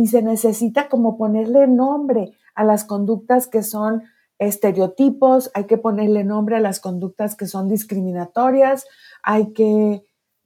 se 0.06 0.22
necesita 0.22 0.88
como 0.88 1.16
ponerle 1.16 1.68
nombre 1.68 2.32
a 2.56 2.64
las 2.64 2.84
conductas 2.84 3.46
que 3.46 3.62
son 3.62 4.02
estereotipos, 4.40 5.50
hay 5.54 5.64
que 5.64 5.76
ponerle 5.76 6.24
nombre 6.24 6.56
a 6.56 6.60
las 6.60 6.80
conductas 6.80 7.36
que 7.36 7.46
son 7.46 7.68
discriminatorias, 7.68 8.86
hay 9.22 9.52
que, 9.52 10.02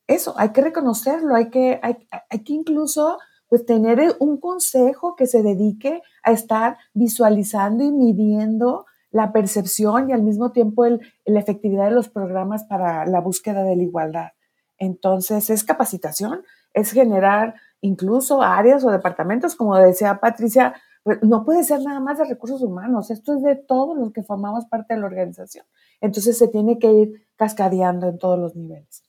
eso, 0.09 0.35
hay 0.37 0.51
que 0.51 0.61
reconocerlo, 0.61 1.35
hay 1.37 1.49
que, 1.49 1.81
hay, 1.81 1.95
que 2.41 2.53
incluso 2.53 3.19
pues 3.49 3.65
tener 3.65 4.17
un 4.19 4.39
consejo 4.39 5.15
que 5.15 5.29
se 5.29 5.45
dedique 5.45 6.03
a 6.25 6.33
estar 6.33 6.77
visualizando 6.93 7.85
y 7.85 7.93
midiendo 7.93 8.85
la 9.13 9.33
percepción 9.33 10.11
y 10.11 10.13
al 10.13 10.25
mismo 10.25 10.51
tiempo 10.51 10.85
la 10.87 11.39
efectividad 11.39 11.85
de 11.85 11.95
los 11.95 12.09
programas 12.09 12.65
para 12.65 13.07
la 13.07 13.21
búsqueda 13.21 13.63
de 13.63 13.77
la 13.77 13.83
igualdad. 13.85 14.33
Entonces, 14.77 15.51
es 15.51 15.63
capacitación, 15.63 16.43
es 16.73 16.91
generar 16.91 17.55
incluso 17.81 18.43
áreas 18.43 18.85
o 18.85 18.91
departamentos, 18.91 19.55
como 19.55 19.77
decía 19.77 20.19
Patricia, 20.19 20.75
no 21.23 21.45
puede 21.45 21.65
ser 21.65 21.83
nada 21.83 22.01
más 22.01 22.19
de 22.19 22.25
recursos 22.25 22.63
humanos, 22.63 23.11
esto 23.11 23.35
es 23.37 23.43
de 23.43 23.57
todos 23.57 23.97
los 23.97 24.13
que 24.13 24.23
formamos 24.23 24.67
parte 24.67 24.95
de 24.95 25.01
la 25.01 25.07
organización. 25.07 25.67
Entonces, 26.01 26.39
se 26.39 26.49
tiene 26.49 26.79
que 26.79 26.93
ir 26.93 27.27
cascadeando 27.37 28.09
en 28.09 28.19
todos 28.19 28.39
los 28.39 28.57
niveles. 28.57 29.03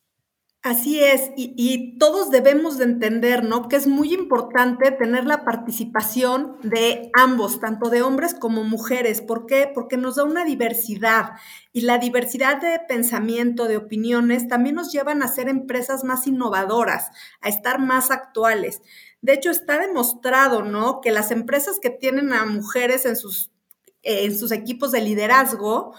Así 0.66 1.00
es, 1.00 1.30
y, 1.36 2.00
todos 2.00 2.32
debemos 2.32 2.80
de 2.80 2.86
entender, 2.86 3.44
¿no? 3.44 3.70
Que 3.70 3.76
es 3.76 3.86
muy 3.86 4.16
importante 4.16 4.90
tener 4.90 5.26
la 5.26 5.46
participación 5.46 6.58
de 6.64 7.12
ambos, 7.14 7.60
tanto 7.60 7.92
de 7.92 8.02
hombres 8.02 8.34
como 8.34 8.64
mujeres. 8.64 9.22
¿Por 9.22 9.46
qué? 9.46 9.70
Porque 9.72 9.96
nos 9.96 10.16
da 10.16 10.24
una 10.24 10.44
diversidad 10.44 11.34
y 11.72 11.82
la 11.82 12.00
diversidad 12.00 12.60
de 12.60 12.80
pensamiento, 12.80 13.68
de 13.68 13.78
opiniones, 13.78 14.48
también 14.48 14.74
nos 14.74 14.92
llevan 14.92 15.22
a 15.22 15.28
ser 15.28 15.50
empresas 15.50 16.04
más 16.04 16.26
innovadoras, 16.26 17.12
a 17.42 17.50
estar 17.50 17.78
más 17.80 18.10
actuales. 18.10 18.82
De 19.26 19.34
hecho, 19.34 19.50
está 19.50 19.80
demostrado, 19.80 20.62
¿no? 20.62 21.02
Que 21.02 21.10
las 21.10 21.32
empresas 21.32 21.80
que 21.80 21.90
tienen 21.90 22.32
a 22.32 22.46
mujeres 22.46 23.08
en 23.08 23.16
sus, 23.16 23.52
en 24.04 24.38
sus 24.38 24.52
equipos 24.52 24.92
de 24.92 25.02
liderazgo, 25.02 25.96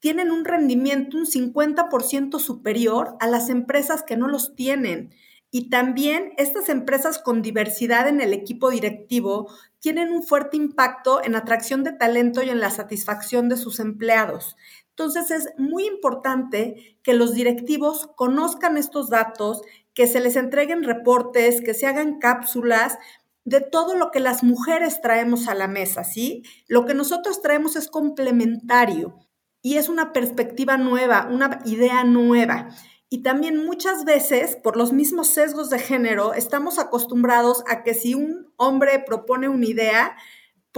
tienen 0.00 0.30
un 0.30 0.44
rendimiento 0.44 1.16
un 1.16 1.24
50% 1.24 2.38
superior 2.38 3.16
a 3.20 3.26
las 3.26 3.48
empresas 3.48 4.02
que 4.02 4.18
no 4.18 4.28
los 4.28 4.54
tienen. 4.54 5.14
Y 5.50 5.70
también 5.70 6.34
estas 6.36 6.68
empresas 6.68 7.18
con 7.18 7.40
diversidad 7.40 8.06
en 8.06 8.20
el 8.20 8.34
equipo 8.34 8.68
directivo 8.68 9.50
tienen 9.80 10.12
un 10.12 10.22
fuerte 10.22 10.58
impacto 10.58 11.24
en 11.24 11.36
atracción 11.36 11.84
de 11.84 11.92
talento 11.92 12.42
y 12.42 12.50
en 12.50 12.60
la 12.60 12.68
satisfacción 12.68 13.48
de 13.48 13.56
sus 13.56 13.80
empleados. 13.80 14.56
Entonces 14.90 15.30
es 15.30 15.48
muy 15.56 15.86
importante 15.86 16.98
que 17.02 17.14
los 17.14 17.32
directivos 17.32 18.10
conozcan 18.14 18.76
estos 18.76 19.08
datos, 19.08 19.62
que 19.94 20.06
se 20.06 20.20
les 20.20 20.36
entreguen 20.36 20.84
reportes, 20.84 21.60
que 21.60 21.74
se 21.74 21.86
hagan 21.86 22.18
cápsulas 22.18 22.98
de 23.44 23.60
todo 23.60 23.94
lo 23.94 24.10
que 24.10 24.20
las 24.20 24.42
mujeres 24.42 25.00
traemos 25.00 25.48
a 25.48 25.54
la 25.54 25.68
mesa, 25.68 26.04
¿sí? 26.04 26.42
Lo 26.66 26.84
que 26.84 26.94
nosotros 26.94 27.40
traemos 27.40 27.76
es 27.76 27.88
complementario 27.88 29.16
y 29.62 29.76
es 29.76 29.88
una 29.88 30.12
perspectiva 30.12 30.76
nueva, 30.76 31.28
una 31.30 31.60
idea 31.64 32.04
nueva. 32.04 32.68
Y 33.10 33.22
también 33.22 33.64
muchas 33.64 34.04
veces, 34.04 34.56
por 34.56 34.76
los 34.76 34.92
mismos 34.92 35.28
sesgos 35.28 35.70
de 35.70 35.78
género, 35.78 36.34
estamos 36.34 36.78
acostumbrados 36.78 37.64
a 37.66 37.82
que 37.82 37.94
si 37.94 38.14
un 38.14 38.52
hombre 38.56 38.98
propone 38.98 39.48
una 39.48 39.64
idea, 39.64 40.16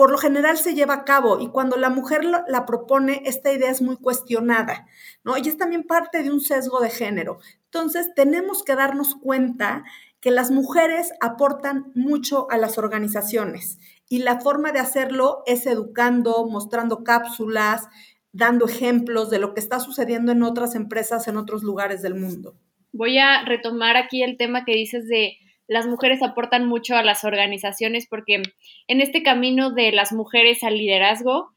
por 0.01 0.11
lo 0.11 0.17
general 0.17 0.57
se 0.57 0.73
lleva 0.73 0.95
a 0.95 1.05
cabo 1.05 1.43
y 1.43 1.49
cuando 1.49 1.77
la 1.77 1.91
mujer 1.91 2.25
la 2.25 2.65
propone, 2.65 3.21
esta 3.27 3.53
idea 3.53 3.71
es 3.71 3.83
muy 3.83 3.99
cuestionada, 3.99 4.87
¿no? 5.25 5.37
Y 5.37 5.47
es 5.47 5.59
también 5.59 5.83
parte 5.83 6.23
de 6.23 6.31
un 6.31 6.41
sesgo 6.41 6.81
de 6.81 6.89
género. 6.89 7.39
Entonces, 7.67 8.09
tenemos 8.17 8.63
que 8.63 8.75
darnos 8.75 9.15
cuenta 9.15 9.85
que 10.19 10.31
las 10.31 10.51
mujeres 10.51 11.13
aportan 11.21 11.93
mucho 11.95 12.51
a 12.51 12.57
las 12.57 12.79
organizaciones 12.79 13.79
y 14.09 14.21
la 14.21 14.41
forma 14.41 14.73
de 14.73 14.79
hacerlo 14.79 15.43
es 15.45 15.67
educando, 15.67 16.47
mostrando 16.47 17.05
cápsulas, 17.05 17.87
dando 18.33 18.65
ejemplos 18.65 19.29
de 19.29 19.39
lo 19.39 19.53
que 19.53 19.61
está 19.61 19.81
sucediendo 19.81 20.33
en 20.33 20.43
otras 20.45 20.77
empresas 20.77 21.29
en 21.29 21.37
otros 21.37 21.63
lugares 21.63 22.01
del 22.01 22.15
mundo. 22.15 22.57
Voy 22.91 23.19
a 23.19 23.45
retomar 23.45 23.99
aquí 23.99 24.23
el 24.23 24.39
tema 24.39 24.65
que 24.65 24.73
dices 24.73 25.07
de 25.09 25.35
las 25.71 25.87
mujeres 25.87 26.21
aportan 26.21 26.67
mucho 26.67 26.97
a 26.97 27.05
las 27.05 27.23
organizaciones 27.23 28.09
porque 28.09 28.43
en 28.89 29.01
este 29.01 29.23
camino 29.23 29.71
de 29.71 29.93
las 29.93 30.13
mujeres 30.13 30.65
al 30.65 30.77
liderazgo 30.77 31.51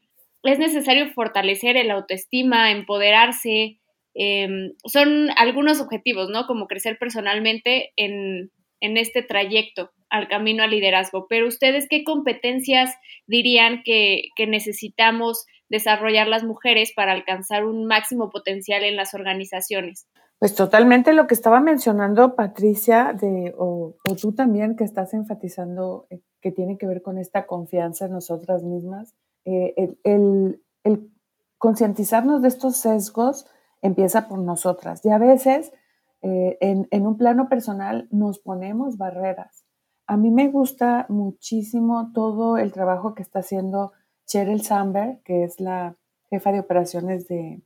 es 0.44 0.60
necesario 0.60 1.08
fortalecer 1.08 1.76
el 1.76 1.90
autoestima, 1.90 2.70
empoderarse. 2.70 3.80
Em, 4.14 4.74
son 4.84 5.30
algunos 5.36 5.80
objetivos, 5.80 6.30
¿no? 6.30 6.46
Como 6.46 6.68
crecer 6.68 6.96
personalmente 6.96 7.92
en, 7.96 8.52
en 8.80 8.96
este 8.98 9.22
trayecto 9.22 9.90
al 10.10 10.28
camino 10.28 10.62
al 10.62 10.70
liderazgo. 10.70 11.26
Pero 11.28 11.48
ustedes, 11.48 11.88
¿qué 11.90 12.04
competencias 12.04 12.94
dirían 13.26 13.82
que, 13.82 14.28
que 14.36 14.46
necesitamos 14.46 15.44
desarrollar 15.68 16.28
las 16.28 16.44
mujeres 16.44 16.92
para 16.94 17.12
alcanzar 17.12 17.64
un 17.64 17.86
máximo 17.86 18.30
potencial 18.30 18.84
en 18.84 18.94
las 18.96 19.12
organizaciones. 19.12 20.06
Pues 20.44 20.54
totalmente 20.54 21.14
lo 21.14 21.26
que 21.26 21.32
estaba 21.32 21.58
mencionando 21.60 22.34
Patricia, 22.34 23.14
de, 23.18 23.54
o, 23.56 23.94
tú 24.20 24.32
también 24.32 24.76
que 24.76 24.84
estás 24.84 25.14
enfatizando 25.14 26.06
eh, 26.10 26.20
que 26.42 26.52
tiene 26.52 26.76
que 26.76 26.86
ver 26.86 27.00
con 27.00 27.16
esta 27.16 27.46
confianza 27.46 28.04
en 28.04 28.12
nosotras 28.12 28.62
mismas, 28.62 29.14
eh, 29.46 29.96
el, 30.04 30.60
concientizarnos 31.56 32.42
de 32.42 32.48
estos 32.48 32.76
sesgos 32.76 33.46
empieza 33.80 34.28
por 34.28 34.38
nosotras. 34.38 35.02
Y 35.06 35.08
a 35.08 35.16
veces 35.16 35.72
eh, 36.20 36.58
en, 36.60 37.06
un 37.06 37.16
plano 37.16 37.48
personal 37.48 38.06
nos 38.10 38.38
ponemos 38.38 38.98
barreras. 38.98 39.64
A 40.06 40.18
mí 40.18 40.30
me 40.30 40.48
gusta 40.48 41.06
muchísimo 41.08 42.12
todo 42.12 42.58
el 42.58 42.70
trabajo 42.70 43.14
que 43.14 43.22
está 43.22 43.38
haciendo 43.38 43.92
Cheryl 44.26 44.60
Sandberg, 44.60 45.22
que 45.22 45.44
es 45.44 45.58
la 45.58 45.96
jefa 46.28 46.52
de 46.52 46.60
operaciones 46.60 47.28
de, 47.28 47.62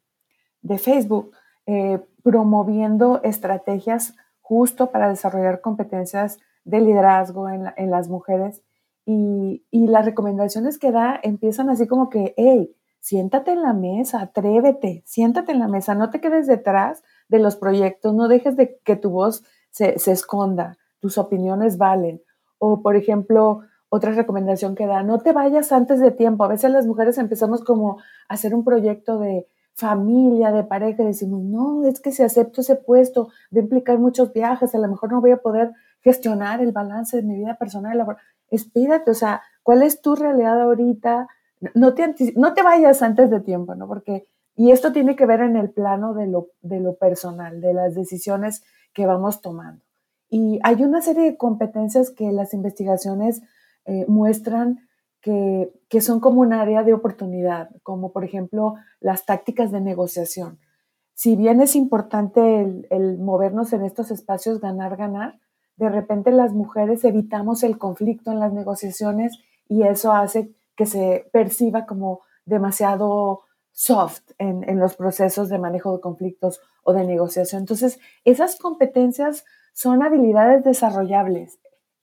Facebook, 0.78 1.32
eh, 1.70 2.02
promoviendo 2.22 3.20
estrategias 3.22 4.16
justo 4.40 4.90
para 4.90 5.10
desarrollar 5.10 5.60
competencias 5.60 6.38
de 6.64 6.80
liderazgo 6.80 7.46
en, 7.50 7.90
las 7.90 8.08
mujeres. 8.08 8.62
Y, 9.04 9.66
las 9.70 10.06
recomendaciones 10.06 10.78
que 10.78 10.92
da 10.92 11.20
empiezan 11.22 11.68
así 11.68 11.86
como 11.86 12.08
que, 12.08 12.32
hey, 12.38 12.74
siéntate 13.00 13.52
en 13.52 13.60
la 13.60 13.74
mesa, 13.74 14.22
atrévete, 14.22 15.02
siéntate 15.04 15.52
en 15.52 15.58
la 15.58 15.68
mesa, 15.68 15.94
no 15.94 16.08
te 16.08 16.22
quedes 16.22 16.46
detrás 16.46 17.02
de 17.28 17.38
los 17.38 17.56
proyectos, 17.56 18.14
no 18.14 18.28
dejes 18.28 18.56
de 18.56 18.80
que 18.82 18.96
tu 18.96 19.10
voz 19.10 19.44
se, 19.68 19.98
se 19.98 20.12
esconda, 20.12 20.78
tus 21.00 21.18
opiniones 21.18 21.76
valen. 21.76 22.22
O, 22.56 22.80
por 22.80 22.96
ejemplo, 22.96 23.60
otra 23.90 24.12
recomendación 24.12 24.74
que 24.74 24.86
da, 24.86 25.02
no 25.02 25.18
te 25.18 25.32
vayas 25.32 25.70
antes 25.72 26.00
de 26.00 26.12
tiempo. 26.12 26.44
A 26.44 26.48
veces 26.48 26.70
las 26.70 26.86
mujeres 26.86 27.18
empezamos 27.18 27.62
como 27.62 27.98
a 28.26 28.34
hacer 28.34 28.54
un 28.54 28.64
proyecto 28.64 29.18
de 29.18 29.46
familia, 29.78 30.50
de 30.50 30.64
pareja, 30.64 31.04
decimos, 31.04 31.40
no, 31.40 31.86
es 31.86 32.00
que 32.00 32.10
si 32.10 32.24
acepto 32.24 32.62
ese 32.62 32.74
puesto, 32.74 33.28
va 33.54 33.60
a 33.60 33.62
implicar 33.62 33.96
muchos 34.00 34.32
viajes, 34.32 34.74
a 34.74 34.78
lo 34.78 34.88
mejor 34.88 35.12
no 35.12 35.20
voy 35.20 35.30
a 35.30 35.36
poder 35.36 35.70
gestionar 36.00 36.60
el 36.60 36.72
balance 36.72 37.16
de 37.16 37.22
mi 37.22 37.36
vida 37.36 37.56
personal. 37.56 38.04
Espírate, 38.50 39.12
o 39.12 39.14
sea, 39.14 39.40
¿cuál 39.62 39.82
es 39.82 40.02
tu 40.02 40.16
realidad 40.16 40.60
ahorita? 40.60 41.28
No 41.74 41.94
te, 41.94 42.12
no 42.34 42.54
te 42.54 42.62
vayas 42.64 43.02
antes 43.02 43.30
de 43.30 43.38
tiempo, 43.38 43.76
¿no? 43.76 43.86
Porque, 43.86 44.26
y 44.56 44.72
esto 44.72 44.90
tiene 44.90 45.14
que 45.14 45.26
ver 45.26 45.42
en 45.42 45.54
el 45.54 45.70
plano 45.70 46.12
de 46.12 46.26
lo, 46.26 46.48
de 46.60 46.80
lo 46.80 46.96
personal, 46.96 47.60
de 47.60 47.72
las 47.72 47.94
decisiones 47.94 48.64
que 48.92 49.06
vamos 49.06 49.40
tomando. 49.40 49.84
Y 50.28 50.58
hay 50.64 50.82
una 50.82 51.02
serie 51.02 51.22
de 51.22 51.36
competencias 51.36 52.10
que 52.10 52.32
las 52.32 52.52
investigaciones 52.52 53.42
eh, 53.84 54.06
muestran 54.08 54.87
que, 55.20 56.00
son 56.00 56.20
como 56.20 56.40
un 56.40 56.52
área 56.52 56.82
de 56.82 56.94
oportunidad, 56.94 57.70
como 57.82 58.12
por 58.12 58.24
ejemplo 58.24 58.74
las 59.00 59.24
tácticas 59.24 59.72
de 59.72 59.80
negociación. 59.80 60.58
Si 61.14 61.36
bien 61.36 61.60
es 61.60 61.74
importante 61.74 62.60
el, 62.90 63.18
movernos 63.18 63.72
en 63.72 63.84
estos 63.84 64.10
espacios, 64.10 64.60
ganar, 64.60 64.96
ganar, 64.96 65.40
de 65.76 65.88
repente 65.88 66.30
las 66.30 66.52
mujeres 66.52 67.04
evitamos 67.04 67.62
el 67.62 67.78
conflicto 67.78 68.30
en 68.30 68.40
las 68.40 68.52
negociaciones 68.52 69.38
y 69.68 69.82
eso 69.82 70.12
hace 70.12 70.52
que 70.76 70.86
se 70.86 71.28
perciba 71.32 71.86
como 71.86 72.20
demasiado 72.44 73.42
soft 73.72 74.30
en, 74.38 74.68
en, 74.68 74.78
los 74.78 74.96
procesos 74.96 75.48
de 75.48 75.58
manejo 75.58 75.92
de 75.92 76.00
conflictos 76.00 76.60
o 76.82 76.92
de 76.92 77.04
negociación. 77.04 77.62
Entonces, 77.62 78.00
esas 78.24 78.56
competencias 78.56 79.44
son 79.72 80.02
habilidades 80.02 80.64
desarrollables 80.64 81.57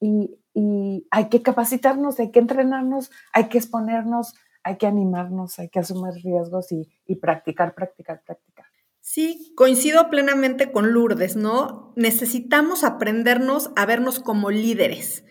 y, 0.05 1.07
hay 1.11 1.27
que 1.29 1.41
capacitarnos, 1.41 2.19
hay 2.19 2.31
que 2.31 2.39
entrenarnos, 2.39 3.11
hay 3.33 3.49
que 3.49 3.57
exponernos, 3.57 4.35
hay 4.63 4.77
que 4.77 4.87
animarnos, 4.87 5.59
hay 5.59 5.67
que 5.67 5.79
asumir 5.79 6.13
riesgos 6.23 6.71
y, 6.71 6.89
y 7.05 7.15
practicar, 7.17 7.75
practicar, 7.75 8.21
practicar. 8.25 8.65
Sí, 9.01 9.53
coincido 9.55 10.09
plenamente 10.09 10.71
con 10.71 10.91
Lourdes, 10.93 11.35
¿no? 11.35 11.93
Necesitamos 11.95 12.83
aprendernos 12.83 13.69
a 13.75 13.85
vernos 13.85 14.19
como 14.19 14.49
líderes, 14.49 15.25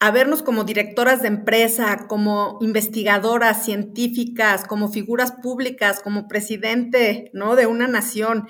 a 0.00 0.10
vernos 0.10 0.42
como 0.42 0.64
directoras 0.64 1.22
de 1.22 1.28
empresa, 1.28 2.06
como 2.08 2.58
investigadoras 2.60 3.64
científicas, 3.64 4.64
como 4.64 4.88
figuras 4.88 5.30
públicas, 5.30 6.00
como 6.00 6.26
presidente, 6.26 7.30
¿no? 7.34 7.54
De 7.54 7.66
una 7.66 7.86
nación. 7.86 8.48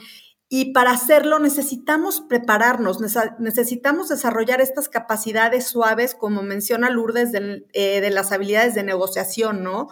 Y 0.51 0.73
para 0.73 0.91
hacerlo 0.91 1.39
necesitamos 1.39 2.21
prepararnos, 2.21 2.99
necesitamos 3.39 4.09
desarrollar 4.11 4.61
estas 4.61 4.91
capacidades 4.91 5.69
suaves, 5.69 6.15
como 6.15 6.43
menciona 6.43 6.91
Lourdes, 6.91 7.33
de, 7.33 7.65
eh, 7.73 8.01
de 8.03 8.11
las 8.11 8.33
habilidades 8.33 8.75
de 8.75 8.83
negociación, 8.83 9.63
¿no? 9.63 9.89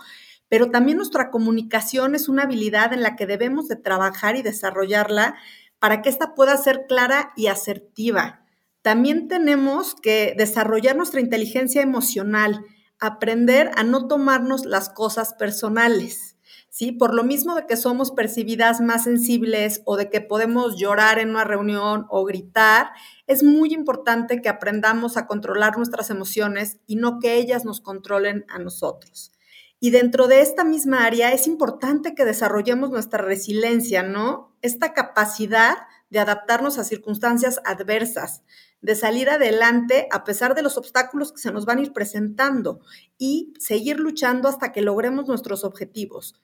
pero 0.49 0.71
también 0.71 0.97
nuestra 0.97 1.31
comunicación 1.31 2.15
es 2.15 2.29
una 2.29 2.45
habilidad 2.45 2.93
en 2.93 3.03
la 3.03 3.17
que 3.17 3.27
debemos 3.27 3.69
de 3.69 3.77
trabajar 3.77 4.37
y 4.37 4.43
desarrollarla 4.43 5.37
para 5.79 6.03
que 6.03 6.09
ésta 6.09 6.35
pueda 6.35 6.57
ser 6.57 6.87
clara 6.89 7.33
y 7.37 7.49
asertiva. 7.49 8.45
También 8.83 9.29
tenemos 9.29 9.95
que 9.95 10.35
desarrollar 10.37 10.97
nuestra 10.97 11.21
inteligencia 11.21 11.83
emocional, 11.83 12.65
aprender 12.99 13.71
a 13.77 13.85
no 13.85 14.09
tomarnos 14.09 14.65
las 14.65 14.89
cosas 14.89 15.35
personales. 15.35 16.37
¿Sí? 16.79 16.93
Por 16.93 17.13
lo 17.13 17.25
mismo 17.25 17.57
de 17.57 17.67
que 17.67 17.77
somos 17.77 18.13
percibidas 18.13 18.81
más 18.81 19.03
sensibles 19.03 19.83
o 19.85 19.97
de 19.97 20.11
que 20.11 20.21
podemos 20.21 20.79
llorar 20.79 21.19
en 21.19 21.31
una 21.31 21.43
reunión 21.43 22.07
o 22.09 22.25
gritar, 22.25 22.91
es 23.27 23.43
muy 23.43 23.75
importante 23.75 24.41
que 24.41 24.49
aprendamos 24.49 25.17
a 25.17 25.27
controlar 25.27 25.77
nuestras 25.77 26.09
emociones 26.11 26.79
y 26.87 26.95
no 26.95 27.19
que 27.19 27.35
ellas 27.35 27.65
nos 27.65 27.81
controlen 27.81 28.45
a 28.49 28.61
nosotros. 28.61 29.33
Y 29.81 29.91
dentro 29.91 30.29
de 30.29 30.41
esta 30.41 30.63
misma 30.63 31.05
área 31.05 31.33
es 31.33 31.49
importante 31.49 32.15
que 32.15 32.25
desarrollemos 32.25 32.91
nuestra 32.91 33.25
resiliencia, 33.25 34.05
¿no? 34.05 34.57
Esta 34.63 34.95
capacidad 34.95 35.79
de 36.11 36.21
adaptarnos 36.21 36.79
a 36.79 36.85
circunstancias 36.85 37.61
adversas, 37.65 38.45
de 38.83 38.95
salir 38.95 39.31
adelante 39.31 40.07
a 40.13 40.23
pesar 40.23 40.55
de 40.55 40.63
los 40.63 40.79
obstáculos 40.79 41.33
que 41.33 41.41
se 41.41 41.51
nos 41.51 41.65
van 41.65 41.79
a 41.79 41.83
ir 41.83 41.93
presentando 41.93 42.79
y 43.19 43.53
seguir 43.59 43.99
luchando 43.99 44.49
hasta 44.49 44.71
que 44.71 44.81
logremos 44.81 45.27
nuestros 45.27 45.65
objetivos. 45.65 46.41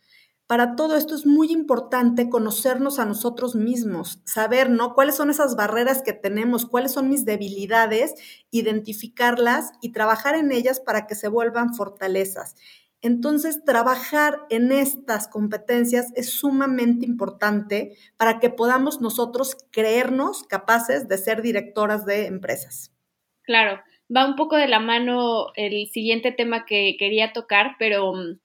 Para 0.54 0.76
todo 0.76 0.96
esto 0.96 1.16
es 1.16 1.26
muy 1.26 1.50
importante 1.50 2.30
conocernos 2.30 3.00
a 3.00 3.04
nosotros 3.04 3.56
mismos, 3.56 4.20
saber, 4.24 4.70
¿no? 4.70 4.94
Cuáles 4.94 5.16
son 5.16 5.28
esas 5.28 5.56
barreras 5.56 6.00
que 6.00 6.12
tenemos, 6.12 6.64
cuáles 6.64 6.92
son 6.92 7.08
mis 7.08 7.24
debilidades, 7.24 8.14
identificarlas 8.52 9.72
y 9.82 9.90
trabajar 9.90 10.36
en 10.36 10.52
ellas 10.52 10.78
para 10.78 11.08
que 11.08 11.16
se 11.16 11.26
vuelvan 11.26 11.74
fortalezas. 11.74 12.54
Entonces, 13.02 13.64
trabajar 13.64 14.42
en 14.48 14.70
estas 14.70 15.26
competencias 15.26 16.12
es 16.14 16.30
sumamente 16.30 17.04
importante 17.04 17.96
para 18.16 18.38
que 18.38 18.48
podamos 18.48 19.00
nosotros 19.00 19.56
creernos 19.72 20.44
capaces 20.44 21.08
de 21.08 21.18
ser 21.18 21.42
directoras 21.42 22.06
de 22.06 22.26
empresas. 22.26 22.94
Claro, 23.42 23.80
va 24.16 24.24
un 24.24 24.36
poco 24.36 24.54
de 24.54 24.68
la 24.68 24.78
mano 24.78 25.48
el 25.56 25.88
siguiente 25.88 26.30
tema 26.30 26.64
que 26.64 26.94
quería 26.96 27.32
tocar, 27.32 27.74
pero 27.80 28.12
mm, 28.12 28.38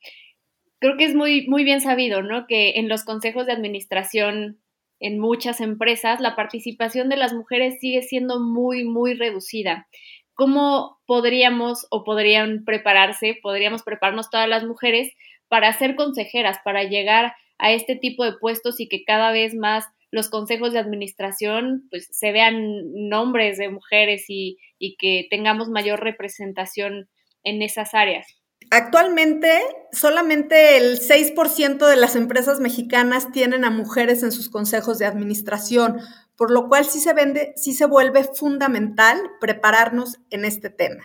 creo 0.79 0.97
que 0.97 1.05
es 1.05 1.15
muy, 1.15 1.47
muy 1.47 1.63
bien 1.63 1.81
sabido, 1.81 2.21
¿no? 2.21 2.47
Que 2.47 2.71
en 2.71 2.89
los 2.89 3.03
consejos 3.03 3.45
de 3.45 3.53
administración 3.53 4.59
en 4.99 5.19
muchas 5.19 5.61
empresas 5.61 6.19
la 6.19 6.35
participación 6.35 7.07
de 7.09 7.17
las 7.17 7.33
mujeres 7.33 7.79
sigue 7.79 8.01
siendo 8.01 8.39
muy, 8.39 8.83
muy 8.83 9.13
reducida. 9.13 9.87
¿cómo 10.39 11.01
podríamos 11.05 11.85
o 11.91 12.05
podrían 12.05 12.63
prepararse, 12.63 13.37
podríamos 13.43 13.83
prepararnos 13.83 14.29
todas 14.29 14.47
las 14.47 14.63
mujeres 14.63 15.11
para 15.49 15.73
ser 15.73 15.97
consejeras, 15.97 16.59
para 16.63 16.85
llegar 16.85 17.33
a 17.57 17.73
este 17.73 17.97
tipo 17.97 18.23
de 18.23 18.37
puestos 18.39 18.79
y 18.79 18.87
que 18.87 19.03
cada 19.03 19.33
vez 19.33 19.53
más 19.53 19.83
los 20.11 20.29
consejos 20.29 20.71
de 20.71 20.79
administración 20.79 21.89
pues 21.89 22.07
se 22.13 22.31
vean 22.31 23.09
nombres 23.09 23.57
de 23.57 23.67
mujeres 23.67 24.29
y, 24.29 24.57
y 24.77 24.95
que 24.95 25.27
tengamos 25.29 25.67
mayor 25.67 25.99
representación 25.99 27.09
en 27.43 27.61
esas 27.61 27.93
áreas? 27.93 28.38
Actualmente, 28.71 29.61
solamente 29.91 30.77
el 30.77 30.99
6% 30.99 31.87
de 31.87 31.95
las 31.95 32.15
empresas 32.15 32.59
mexicanas 32.59 33.31
tienen 33.31 33.65
a 33.65 33.71
mujeres 33.71 34.21
en 34.21 34.31
sus 34.31 34.49
consejos 34.49 34.99
de 34.99 35.05
administración, 35.05 35.99
por 36.35 36.51
lo 36.51 36.67
cual 36.67 36.85
sí 36.85 36.99
se, 36.99 37.13
vende, 37.13 37.53
sí 37.55 37.73
se 37.73 37.85
vuelve 37.85 38.23
fundamental 38.23 39.19
prepararnos 39.41 40.19
en 40.29 40.45
este 40.45 40.69
tema. 40.69 41.03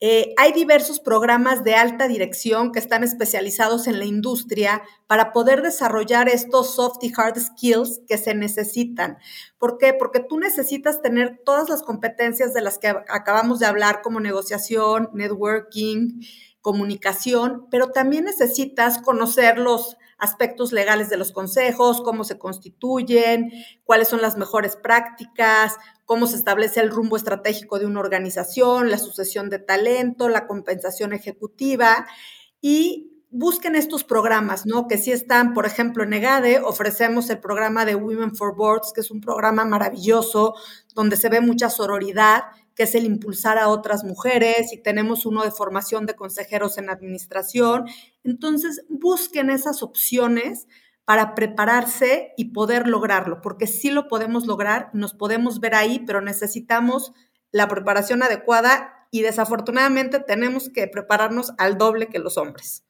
Eh, 0.00 0.34
hay 0.36 0.52
diversos 0.52 0.98
programas 0.98 1.62
de 1.62 1.76
alta 1.76 2.08
dirección 2.08 2.72
que 2.72 2.80
están 2.80 3.04
especializados 3.04 3.86
en 3.86 3.98
la 4.00 4.04
industria 4.04 4.82
para 5.06 5.32
poder 5.32 5.62
desarrollar 5.62 6.28
estos 6.28 6.74
soft 6.74 6.98
y 7.02 7.12
hard 7.16 7.38
skills 7.40 8.00
que 8.08 8.18
se 8.18 8.34
necesitan. 8.34 9.18
¿Por 9.56 9.78
qué? 9.78 9.94
Porque 9.94 10.20
tú 10.20 10.38
necesitas 10.38 11.00
tener 11.00 11.40
todas 11.44 11.68
las 11.68 11.82
competencias 11.82 12.52
de 12.52 12.60
las 12.60 12.78
que 12.78 12.88
acabamos 12.88 13.60
de 13.60 13.66
hablar, 13.66 14.02
como 14.02 14.18
negociación, 14.20 15.10
networking, 15.14 16.20
comunicación, 16.64 17.66
pero 17.70 17.90
también 17.90 18.24
necesitas 18.24 18.96
conocer 18.96 19.58
los 19.58 19.98
aspectos 20.16 20.72
legales 20.72 21.10
de 21.10 21.18
los 21.18 21.30
consejos, 21.30 22.00
cómo 22.00 22.24
se 22.24 22.38
constituyen, 22.38 23.52
cuáles 23.84 24.08
son 24.08 24.22
las 24.22 24.38
mejores 24.38 24.74
prácticas, 24.74 25.76
cómo 26.06 26.26
se 26.26 26.36
establece 26.36 26.80
el 26.80 26.88
rumbo 26.88 27.18
estratégico 27.18 27.78
de 27.78 27.84
una 27.84 28.00
organización, 28.00 28.90
la 28.90 28.96
sucesión 28.96 29.50
de 29.50 29.58
talento, 29.58 30.30
la 30.30 30.46
compensación 30.46 31.12
ejecutiva 31.12 32.06
y 32.62 33.10
busquen 33.30 33.74
estos 33.74 34.02
programas, 34.02 34.64
¿no? 34.64 34.88
Que 34.88 34.96
sí 34.96 35.12
están, 35.12 35.52
por 35.52 35.66
ejemplo, 35.66 36.02
en 36.02 36.14
EGADE 36.14 36.60
ofrecemos 36.60 37.28
el 37.28 37.40
programa 37.40 37.84
de 37.84 37.94
Women 37.94 38.36
for 38.36 38.56
Boards, 38.56 38.94
que 38.94 39.02
es 39.02 39.10
un 39.10 39.20
programa 39.20 39.66
maravilloso 39.66 40.54
donde 40.94 41.16
se 41.16 41.28
ve 41.28 41.42
mucha 41.42 41.68
sororidad 41.68 42.44
que 42.74 42.84
es 42.84 42.94
el 42.94 43.04
impulsar 43.04 43.58
a 43.58 43.68
otras 43.68 44.04
mujeres, 44.04 44.72
y 44.72 44.82
tenemos 44.82 45.26
uno 45.26 45.42
de 45.42 45.50
formación 45.50 46.06
de 46.06 46.14
consejeros 46.14 46.78
en 46.78 46.90
administración. 46.90 47.86
Entonces, 48.22 48.84
busquen 48.88 49.50
esas 49.50 49.82
opciones 49.82 50.66
para 51.04 51.34
prepararse 51.34 52.32
y 52.36 52.46
poder 52.46 52.88
lograrlo, 52.88 53.40
porque 53.40 53.66
sí 53.66 53.90
lo 53.90 54.08
podemos 54.08 54.46
lograr, 54.46 54.90
nos 54.92 55.14
podemos 55.14 55.60
ver 55.60 55.74
ahí, 55.74 56.02
pero 56.06 56.20
necesitamos 56.20 57.12
la 57.52 57.68
preparación 57.68 58.22
adecuada 58.22 59.06
y 59.10 59.22
desafortunadamente 59.22 60.18
tenemos 60.18 60.70
que 60.70 60.88
prepararnos 60.88 61.52
al 61.58 61.78
doble 61.78 62.08
que 62.08 62.18
los 62.18 62.36
hombres. 62.38 62.84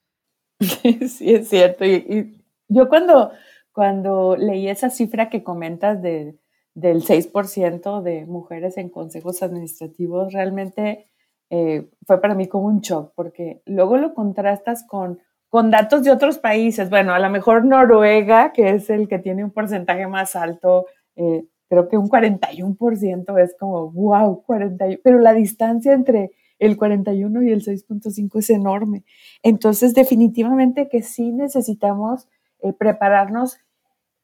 Sí, 1.09 1.35
es 1.35 1.49
cierto. 1.49 1.85
Y, 1.85 2.41
yo 2.69 2.89
cuando, 2.89 3.33
cuando 3.73 4.37
leí 4.37 4.69
esa 4.69 4.89
cifra 4.89 5.29
que 5.29 5.45
comentas 5.45 6.01
de 6.01 6.39
del 6.75 7.03
6% 7.03 8.03
de 8.03 8.27
mujeres 8.27 8.77
en 8.77 8.89
consejos 8.89 9.43
administrativos, 9.43 10.33
realmente 10.33 11.07
eh, 11.51 11.89
fue 12.07 12.21
para 12.21 12.35
mí 12.35 12.49
como 12.49 12.67
un 12.67 12.81
shock, 12.81 13.13
porque 13.15 13.63
luego 13.65 13.97
lo 13.97 14.15
contrastas 14.15 14.85
con, 14.87 15.21
con 15.49 15.71
datos 15.71 16.03
de 16.03 16.11
otros 16.11 16.39
países. 16.39 16.91
Bueno, 16.91 17.15
a 17.15 17.21
lo 17.21 17.31
mejor 17.31 17.65
Noruega, 17.65 18.53
que 18.53 18.71
es 18.71 18.91
el 18.91 19.09
que 19.09 19.21
tiene 19.21 19.45
un 19.45 19.51
porcentaje 19.51 20.07
más 20.09 20.35
alto, 20.35 20.87
eh, 21.17 21.45
creo 21.69 21.89
que 21.89 21.97
un 21.97 22.09
41% 22.09 23.39
es 23.43 23.57
como, 23.59 23.91
wow, 23.93 24.43
41, 24.45 25.01
pero 25.03 25.19
la 25.21 25.33
distancia 25.33 25.93
entre 25.93 26.33
el 26.59 26.77
41 26.77 27.43
y 27.43 27.53
el 27.53 27.65
6.5 27.65 28.39
es 28.39 28.51
enorme. 28.51 29.05
Entonces, 29.43 29.95
definitivamente 29.95 30.89
que 30.89 31.03
sí 31.03 31.33
necesitamos 31.33 32.29
eh, 32.61 32.73
prepararnos 32.73 33.59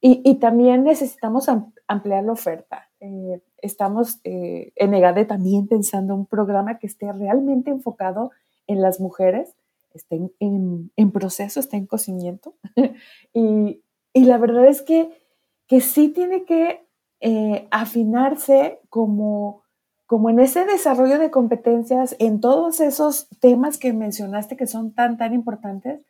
y, 0.01 0.23
y, 0.25 0.37
también 0.37 0.85
necesitamos 0.85 1.47
ampliar 1.87 2.25
la 2.25 2.33
oferta. 2.33 2.89
Eh, 3.01 3.43
estamos 3.59 4.21
eh, 4.25 4.73
en 4.77 4.95
EGADE 4.95 5.27
también 5.27 5.67
pensando 5.69 6.15
un 6.15 6.27
programa 6.27 6.79
que 6.79 6.87
esté 6.87 7.13
realmente 7.13 7.71
enfocado 7.71 8.31
en 8.67 8.81
las 8.81 9.01
mujeres, 9.01 9.57
esté 9.93 10.21
en, 10.39 10.91
en, 10.97 11.11
proceso, 11.11 11.61
esté 11.61 11.77
en 11.77 11.87
cocimiento. 11.87 12.55
y, 13.35 13.83
y, 14.13 14.25
la 14.25 14.39
verdad 14.39 14.67
es 14.67 14.83
que, 14.83 15.11
que 15.67 15.81
sí 15.81 16.09
tiene 16.09 16.45
que 16.45 16.87
eh, 17.21 17.69
afinarse 17.71 18.81
como, 18.89 19.63
como 20.07 20.31
en 20.31 20.41
ese 20.41 20.65
desarrollo 20.65 21.19
de 21.19 21.31
competencias, 21.31 22.17
en 22.19 22.41
todos 22.41 22.81
esos 22.81 23.29
temas 23.41 23.77
que 23.77 23.93
mencionaste 23.93 24.57
que 24.57 24.67
son 24.67 24.93
tan, 24.93 25.19
tan 25.19 25.35
importantes, 25.35 26.01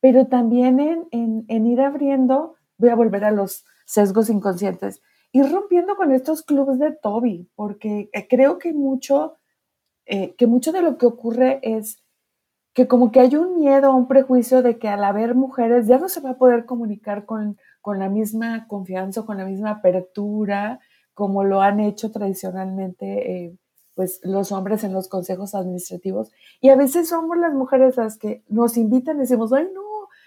pero 0.00 0.26
también 0.26 0.80
en, 0.80 1.06
en, 1.10 1.44
en 1.48 1.66
ir 1.66 1.80
abriendo, 1.80 2.54
voy 2.78 2.90
a 2.90 2.94
volver 2.94 3.24
a 3.24 3.30
los 3.30 3.64
sesgos 3.86 4.30
inconscientes, 4.30 5.02
ir 5.32 5.50
rompiendo 5.50 5.96
con 5.96 6.12
estos 6.12 6.42
clubes 6.42 6.78
de 6.78 6.92
Toby, 6.92 7.50
porque 7.54 8.08
eh, 8.12 8.26
creo 8.28 8.58
que 8.58 8.72
mucho, 8.72 9.36
eh, 10.06 10.34
que 10.36 10.46
mucho 10.46 10.72
de 10.72 10.82
lo 10.82 10.96
que 10.98 11.06
ocurre 11.06 11.60
es 11.62 12.02
que 12.74 12.88
como 12.88 13.12
que 13.12 13.20
hay 13.20 13.36
un 13.36 13.56
miedo, 13.56 13.94
un 13.94 14.08
prejuicio 14.08 14.62
de 14.62 14.78
que 14.78 14.88
al 14.88 15.04
haber 15.04 15.34
mujeres 15.34 15.86
ya 15.86 15.98
no 15.98 16.08
se 16.08 16.20
va 16.20 16.30
a 16.30 16.38
poder 16.38 16.66
comunicar 16.66 17.24
con, 17.24 17.56
con 17.80 17.98
la 17.98 18.08
misma 18.08 18.66
confianza, 18.66 19.22
con 19.22 19.38
la 19.38 19.44
misma 19.44 19.70
apertura, 19.70 20.80
como 21.14 21.44
lo 21.44 21.62
han 21.62 21.78
hecho 21.78 22.10
tradicionalmente 22.10 23.44
eh, 23.44 23.56
pues 23.94 24.20
los 24.24 24.50
hombres 24.50 24.82
en 24.82 24.92
los 24.92 25.08
consejos 25.08 25.54
administrativos. 25.54 26.32
Y 26.60 26.70
a 26.70 26.76
veces 26.76 27.08
somos 27.08 27.36
las 27.38 27.54
mujeres 27.54 27.96
las 27.96 28.18
que 28.18 28.42
nos 28.48 28.76
invitan 28.76 29.16
y 29.16 29.20
decimos, 29.20 29.52
ay 29.52 29.68
no, 29.72 29.82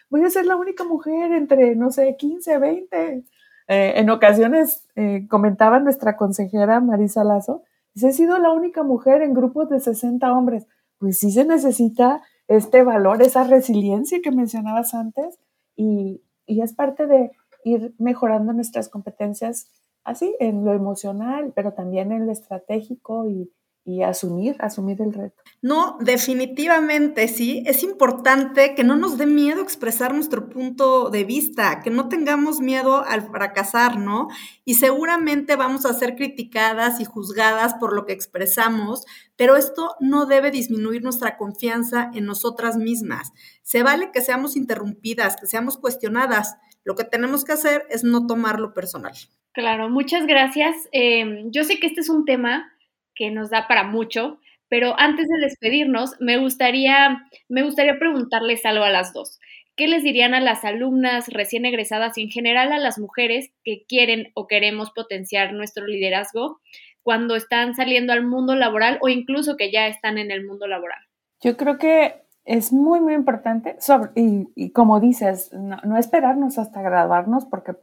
voy 0.10 0.24
a 0.24 0.30
ser 0.30 0.46
la 0.46 0.56
única 0.56 0.84
mujer 0.84 1.32
entre, 1.32 1.76
no 1.76 1.92
sé, 1.92 2.16
15, 2.18 2.58
20. 2.58 3.24
Eh, 3.70 3.94
en 3.96 4.10
ocasiones 4.10 4.88
eh, 4.96 5.28
comentaba 5.30 5.80
nuestra 5.80 6.16
consejera 6.16 6.80
Marisa 6.80 7.24
Lazo, 7.24 7.64
he 7.96 8.12
sido 8.12 8.38
la 8.38 8.52
única 8.52 8.84
mujer 8.84 9.22
en 9.22 9.34
grupos 9.34 9.70
de 9.70 9.80
60 9.80 10.32
hombres. 10.32 10.68
Pues 11.00 11.18
sí 11.18 11.32
se 11.32 11.46
necesita 11.46 12.22
este 12.48 12.84
valor, 12.84 13.22
esa 13.22 13.44
resiliencia 13.44 14.20
que 14.22 14.32
mencionabas 14.32 14.94
antes 14.94 15.40
y, 15.76 16.22
y 16.46 16.62
es 16.62 16.74
parte 16.74 17.08
de 17.08 17.32
ir 17.64 17.94
mejorando 17.98 18.54
nuestras 18.54 18.90
competencias 18.90 19.68
así 20.04 20.36
en 20.40 20.64
lo 20.64 20.74
emocional, 20.74 21.52
pero 21.56 21.74
también 21.74 22.12
en 22.12 22.26
lo 22.26 22.32
estratégico 22.32 23.28
y, 23.28 23.52
y 23.88 24.04
asumir, 24.04 24.58
asumir 24.60 25.02
el 25.02 25.14
reto. 25.14 25.42
No, 25.62 25.98
definitivamente 26.02 27.30
sí. 27.30 27.64
Es 27.66 27.84
importante 27.84 28.76
que 28.76 28.84
no 28.84 28.98
nos 28.98 29.18
dé 29.18 29.26
miedo 29.26 29.62
expresar 29.62 30.14
nuestro 30.14 30.50
punto 30.50 31.10
de 31.10 31.24
vista, 31.24 31.80
que 31.80 31.90
no 31.90 32.10
tengamos 32.10 32.60
miedo 32.60 33.06
al 33.06 33.32
fracasar, 33.32 33.98
¿no? 33.98 34.28
Y 34.66 34.74
seguramente 34.74 35.56
vamos 35.56 35.86
a 35.86 35.94
ser 35.94 36.16
criticadas 36.16 37.00
y 37.00 37.06
juzgadas 37.06 37.76
por 37.76 37.96
lo 37.96 38.06
que 38.06 38.12
expresamos, 38.12 39.06
pero 39.38 39.56
esto 39.56 39.96
no 40.02 40.26
debe 40.26 40.52
disminuir 40.52 41.02
nuestra 41.02 41.38
confianza 41.38 42.12
en 42.14 42.26
nosotras 42.26 42.76
mismas. 42.76 43.32
Se 43.64 43.84
vale 43.84 44.12
que 44.12 44.20
seamos 44.20 44.58
interrumpidas, 44.58 45.38
que 45.38 45.48
seamos 45.48 45.78
cuestionadas. 45.78 46.58
Lo 46.84 46.96
que 46.96 47.06
tenemos 47.06 47.46
que 47.46 47.54
hacer 47.54 47.86
es 47.90 48.04
no 48.04 48.28
tomarlo 48.28 48.74
personal. 48.74 49.14
Claro, 49.54 49.90
muchas 49.90 50.28
gracias. 50.28 50.76
Eh, 50.92 51.46
yo 51.46 51.64
sé 51.64 51.80
que 51.80 51.88
este 51.88 52.02
es 52.02 52.10
un 52.10 52.26
tema 52.26 52.74
que 53.18 53.32
nos 53.32 53.50
da 53.50 53.68
para 53.68 53.84
mucho, 53.84 54.40
pero 54.70 55.00
antes 55.00 55.28
de 55.28 55.40
despedirnos, 55.40 56.16
me 56.20 56.38
gustaría, 56.38 57.24
me 57.48 57.64
gustaría 57.64 57.98
preguntarles 57.98 58.66
algo 58.66 58.84
a 58.84 58.90
las 58.90 59.14
dos. 59.14 59.40
¿Qué 59.76 59.88
les 59.88 60.04
dirían 60.04 60.34
a 60.34 60.42
las 60.42 60.66
alumnas 60.66 61.28
recién 61.28 61.66
egresadas 61.66 62.18
y 62.18 62.24
en 62.24 62.30
general 62.30 62.74
a 62.74 62.80
las 62.80 62.98
mujeres 62.98 63.52
que 63.64 63.86
quieren 63.88 64.32
o 64.34 64.48
queremos 64.48 64.92
potenciar 64.92 65.54
nuestro 65.54 65.86
liderazgo 65.86 66.60
cuando 67.04 67.36
están 67.36 67.76
saliendo 67.76 68.12
al 68.12 68.26
mundo 68.26 68.56
laboral 68.56 68.98
o 69.02 69.08
incluso 69.08 69.56
que 69.56 69.72
ya 69.72 69.88
están 69.88 70.18
en 70.18 70.32
el 70.32 70.46
mundo 70.46 70.68
laboral? 70.68 71.00
Yo 71.42 71.56
creo 71.56 71.78
que 71.78 72.16
es 72.44 72.74
muy, 72.74 73.02
muy 73.02 73.14
importante, 73.14 73.78
y, 74.16 74.72
como 74.72 75.00
dices, 75.00 75.52
no, 75.54 75.98
esperarnos 75.98 76.58
hasta 76.58 76.82
graduarnos, 76.82 77.46
porque 77.46 77.74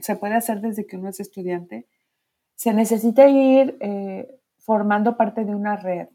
se 0.00 0.16
puede 0.16 0.34
hacer 0.34 0.60
desde 0.60 0.86
que 0.86 0.96
uno 0.96 1.08
es 1.08 1.18
estudiante. 1.18 1.86
Se 2.54 2.74
necesita 2.74 3.26
ir 3.26 3.76
eh, 3.80 4.28
formando 4.66 5.16
parte 5.16 5.44
de 5.44 5.54
una 5.54 5.76
red. 5.76 6.08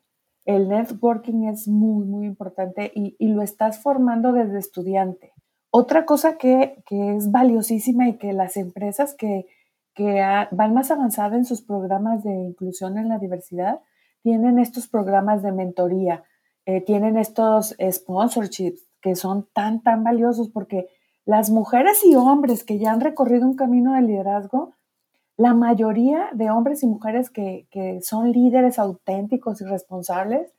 El 0.45 0.67
networking 0.67 1.45
es 1.45 1.67
muy, 1.67 2.05
muy 2.05 2.25
importante 2.25 2.91
y, 2.93 3.15
lo 3.29 3.41
estás 3.41 3.79
formando 3.79 4.33
desde 4.33 4.59
estudiante. 4.59 5.31
Otra 5.71 6.05
cosa 6.05 6.37
que, 6.37 6.83
es 6.89 7.31
valiosísima 7.31 8.09
y 8.09 8.17
que 8.17 8.33
las 8.33 8.57
empresas 8.57 9.15
que, 9.15 9.47
van 10.51 10.73
más 10.73 10.89
avanzadas 10.89 11.33
en 11.33 11.45
sus 11.45 11.61
programas 11.61 12.23
de 12.23 12.33
inclusión 12.33 12.97
en 12.97 13.07
la 13.07 13.19
diversidad 13.19 13.81
tienen 14.23 14.57
estos 14.57 14.87
programas 14.87 15.43
de 15.43 15.51
mentoría, 15.51 16.23
eh, 16.65 16.81
tienen 16.81 17.17
estos 17.17 17.75
sponsorships 17.79 18.87
que 19.01 19.15
son 19.15 19.47
tan, 19.53 19.81
tan 19.83 20.03
valiosos 20.03 20.49
porque 20.49 20.87
las 21.25 21.51
mujeres 21.51 22.03
y 22.03 22.15
hombres 22.15 22.63
que 22.63 22.79
ya 22.79 22.91
han 22.91 23.01
recorrido 23.01 23.45
un 23.45 23.55
camino 23.55 23.93
de 23.93 24.01
liderazgo 24.01 24.73
la 25.41 25.55
mayoría 25.55 26.29
de 26.33 26.51
hombres 26.51 26.83
y 26.83 26.87
mujeres 26.87 27.31
que, 27.31 27.67
son 28.03 28.31
líderes 28.31 28.77
auténticos 28.77 29.59
y 29.61 29.65
responsables 29.65 30.53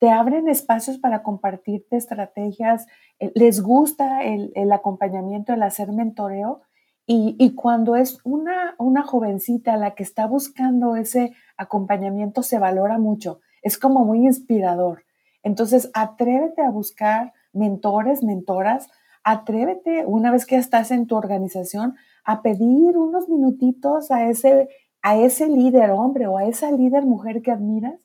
te 0.00 0.10
abren 0.10 0.48
espacios 0.48 0.98
para 0.98 1.22
compartirte 1.22 1.96
estrategias, 1.96 2.86
eh, 3.20 3.30
les 3.36 3.62
gusta 3.62 4.24
el, 4.24 4.72
acompañamiento, 4.72 5.52
el 5.52 5.62
hacer 5.62 5.92
mentoreo 5.92 6.62
y, 7.06 7.54
cuando 7.54 7.94
es 7.94 8.18
una, 8.24 8.74
una 8.78 9.02
jovencita 9.02 9.76
la 9.76 9.94
que 9.94 10.02
está 10.02 10.26
buscando 10.26 10.96
ese 10.96 11.32
acompañamiento 11.56 12.42
se 12.42 12.58
valora 12.58 12.98
mucho, 12.98 13.40
es 13.62 13.78
como 13.78 14.04
muy 14.04 14.26
inspirador. 14.26 15.04
Entonces, 15.44 15.90
atrévete 15.94 16.62
a 16.62 16.70
buscar 16.70 17.34
mentores, 17.52 18.24
mentoras, 18.24 18.88
atrévete 19.22 20.04
una 20.06 20.32
vez 20.32 20.44
que 20.44 20.56
estás 20.56 20.90
en 20.90 21.06
tu 21.06 21.14
organización 21.14 21.94
a 22.24 22.42
pedir 22.42 22.96
unos 22.96 23.28
minutitos 23.28 24.10
a 24.10 24.28
ese, 24.28 24.68
a 25.02 25.16
ese 25.18 25.48
líder 25.48 25.90
hombre 25.90 26.26
o 26.26 26.38
a 26.38 26.44
esa 26.44 26.70
líder 26.70 27.04
mujer 27.04 27.42
que 27.42 27.50
admiras 27.50 28.00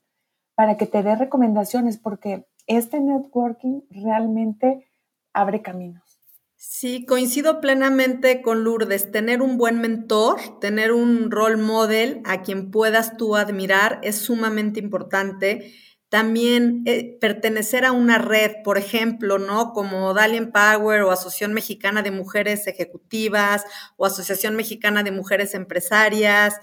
para 0.56 0.78
que 0.78 0.86
te 0.86 1.04
dé 1.04 1.16
recomendaciones, 1.16 1.98
porque 1.98 2.46
este 2.68 3.00
networking 3.00 3.82
realmente 3.90 4.90
abre 5.34 5.62
caminos. 5.62 6.20
Sí, 6.62 7.06
coincido 7.06 7.62
plenamente 7.62 8.42
con 8.42 8.66
Lourdes. 8.66 9.12
Tener 9.12 9.42
un 9.42 9.58
buen 9.58 9.80
mentor, 9.80 10.60
tener 10.60 10.92
un 10.92 11.32
role 11.32 11.56
model 11.56 12.22
a 12.26 12.42
quien 12.42 12.70
puedas 12.70 13.16
tú 13.16 13.38
admirar 13.38 14.00
es 14.04 14.18
sumamente 14.18 14.82
importante 14.82 15.74
también 16.10 16.82
eh, 16.86 17.18
pertenecer 17.22 17.86
a 17.86 17.92
una 17.92 18.18
red, 18.18 18.64
por 18.64 18.80
ejemplo, 18.80 19.38
¿no? 19.38 19.74
Como 19.74 20.14
Dalian 20.16 20.52
Power 20.52 21.04
o 21.04 21.12
Asociación 21.12 21.54
Mexicana 21.54 22.02
de 22.02 22.12
Mujeres 22.12 22.66
Ejecutivas 22.66 23.64
o 23.96 24.08
Asociación 24.08 24.56
Mexicana 24.56 25.04
de 25.04 25.12
Mujeres 25.12 25.54
Empresarias. 25.54 26.56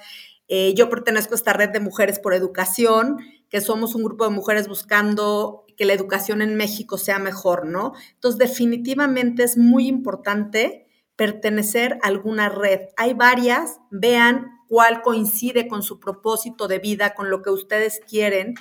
Eh, 0.48 0.74
yo 0.74 0.90
pertenezco 0.90 1.34
a 1.34 1.36
esta 1.36 1.52
red 1.52 1.70
de 1.70 1.80
Mujeres 1.80 2.18
por 2.18 2.34
Educación, 2.34 3.18
que 3.48 3.60
somos 3.60 3.94
un 3.94 4.02
grupo 4.02 4.24
de 4.24 4.30
mujeres 4.30 4.66
buscando 4.66 5.64
que 5.76 5.84
la 5.84 5.92
educación 5.92 6.42
en 6.42 6.56
México 6.56 6.98
sea 6.98 7.20
mejor, 7.20 7.66
¿no? 7.66 7.92
Entonces, 8.14 8.38
definitivamente 8.38 9.44
es 9.44 9.56
muy 9.56 9.86
importante 9.86 10.86
pertenecer 11.14 11.98
a 12.02 12.08
alguna 12.08 12.48
red. 12.48 12.80
Hay 12.96 13.14
varias, 13.14 13.78
vean 13.90 14.56
cuál 14.68 15.02
coincide 15.02 15.68
con 15.68 15.82
su 15.82 16.00
propósito 16.00 16.68
de 16.68 16.78
vida, 16.78 17.14
con 17.14 17.30
lo 17.30 17.42
que 17.42 17.50
ustedes 17.50 18.00
quieren 18.08 18.54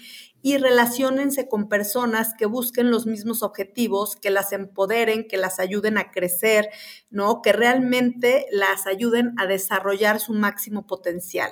y 0.46 0.60
relaciónense 0.60 1.48
con 1.48 1.70
personas 1.70 2.36
que 2.38 2.46
busquen 2.46 2.92
los 2.92 3.08
mismos 3.08 3.42
objetivos, 3.42 4.16
que 4.16 4.30
las 4.30 4.54
empoderen, 4.54 5.28
que 5.28 5.38
las 5.38 5.60
ayuden 5.60 5.98
a 5.98 6.12
crecer, 6.12 6.70
¿no? 7.10 7.42
Que 7.42 7.52
realmente 7.52 8.46
las 8.52 8.86
ayuden 8.86 9.34
a 9.40 9.48
desarrollar 9.48 10.20
su 10.20 10.36
máximo 10.36 10.86
potencial. 10.86 11.50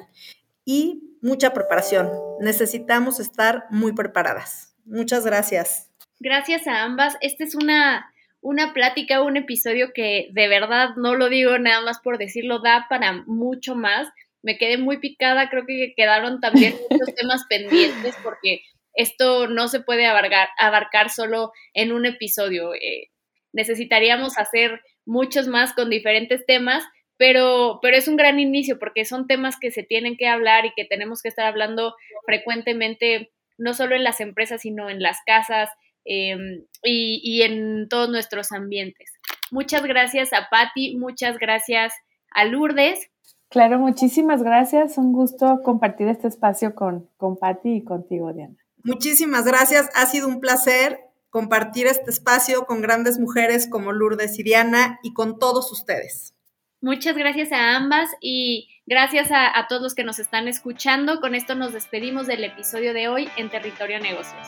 Y 0.63 1.17
mucha 1.23 1.53
preparación. 1.53 2.12
Necesitamos 2.39 3.19
estar 3.19 3.63
muy 3.71 3.93
preparadas. 3.93 4.75
Muchas 4.86 5.25
gracias. 5.25 5.89
Gracias 6.19 6.67
a 6.67 6.84
ambas. 6.84 7.17
Esta 7.21 7.45
es 7.45 7.56
una, 7.56 8.13
una 8.41 8.73
plática, 8.73 9.23
un 9.23 9.38
episodio 9.38 9.91
que 9.91 10.29
de 10.34 10.47
verdad 10.47 10.89
no 10.97 11.15
lo 11.15 11.29
digo 11.29 11.58
nada 11.58 11.82
más 11.82 11.97
por 11.97 12.19
decirlo, 12.19 12.60
da 12.60 12.86
para 12.89 13.23
mucho 13.25 13.73
más. 13.73 14.08
Me 14.43 14.60
quedé 14.60 14.77
muy 14.77 14.99
picada, 14.99 15.49
creo 15.49 15.65
que 15.65 15.95
quedaron 15.97 16.41
también 16.41 16.75
muchos 16.91 17.15
temas 17.15 17.43
pendientes 17.49 18.13
porque 18.23 18.62
esto 18.95 19.47
no 19.47 19.67
se 19.67 19.82
puede 19.82 20.06
abarcar, 20.06 21.10
solo 21.10 21.51
en 21.73 21.91
un 21.91 22.06
episodio. 22.06 22.73
Eh, 22.73 23.10
necesitaríamos 23.51 24.38
hacer 24.38 24.82
muchos 25.06 25.47
más 25.47 25.73
con 25.73 25.89
diferentes 25.89 26.45
temas, 26.45 26.84
pero, 27.17 27.79
pero 27.82 27.97
es 27.97 28.08
un 28.08 28.17
gran 28.17 28.39
inicio 28.39 28.79
porque 28.79 29.06
son 29.06 29.27
temas 29.27 29.58
que 29.60 29.71
se 29.71 29.84
tienen 29.84 30.17
que 30.17 30.27
hablar 30.27 30.65
y 30.65 30.73
que 30.75 30.86
tenemos 30.86 31.21
que 31.21 31.29
estar 31.29 31.45
hablando 31.45 31.95
frecuentemente, 32.25 33.32
no 33.58 33.73
solo 33.73 33.95
en 33.95 34.03
las 34.03 34.19
empresas, 34.19 34.62
sino 34.62 34.89
en 34.89 35.01
las 35.01 35.19
casas 35.25 35.69
em, 36.06 36.65
y, 36.84 37.21
y, 37.23 37.43
en 37.43 37.88
todos 37.89 38.10
nuestros 38.10 38.51
ambientes. 38.51 39.12
Muchas 39.51 39.84
gracias 39.84 40.34
a 40.34 40.49
Patti, 40.49 40.97
muchas 40.97 41.38
gracias 41.38 41.93
a 42.32 42.45
Lourdes. 42.45 43.10
Claro, 43.49 43.77
muchísimas 43.77 44.41
gracias. 44.41 44.97
Un 44.97 45.13
gusto 45.13 45.62
compartir 45.63 46.08
este 46.08 46.27
espacio 46.27 46.73
con, 46.73 47.08
con 47.17 47.38
Patti 47.38 47.75
y 47.75 47.84
contigo, 47.84 48.34
Diana. 48.34 48.62
Muchísimas 48.84 49.46
gracias. 49.46 49.89
Ha 49.96 50.06
sido 50.06 50.28
un 50.28 50.39
placer 50.39 51.00
compartir 51.30 51.88
este 51.88 52.12
espacio 52.12 52.65
con 52.65 52.82
grandes 52.82 53.17
mujeres 53.17 53.67
como 53.67 53.91
Lourdes 53.91 54.38
y 54.38 54.43
Diana 54.43 55.00
y 55.02 55.13
con 55.13 55.39
todos 55.39 55.72
ustedes. 55.72 56.36
Muchas 56.80 57.15
gracias 57.15 57.52
a 57.54 57.76
ambas 57.76 58.10
y 58.19 58.67
gracias 58.86 59.32
a, 59.32 59.58
a, 59.58 59.67
todos 59.67 59.82
los 59.82 59.96
que 59.96 60.04
nos 60.04 60.19
están 60.19 60.48
escuchando. 60.48 61.22
Con 61.22 61.34
esto 61.34 61.56
nos 61.56 61.74
despedimos 61.74 62.28
del 62.28 62.43
episodio 62.43 62.93
de 62.93 63.08
hoy 63.08 63.30
en 63.38 63.50
Territorio 63.50 64.00
Negocios. 64.00 64.48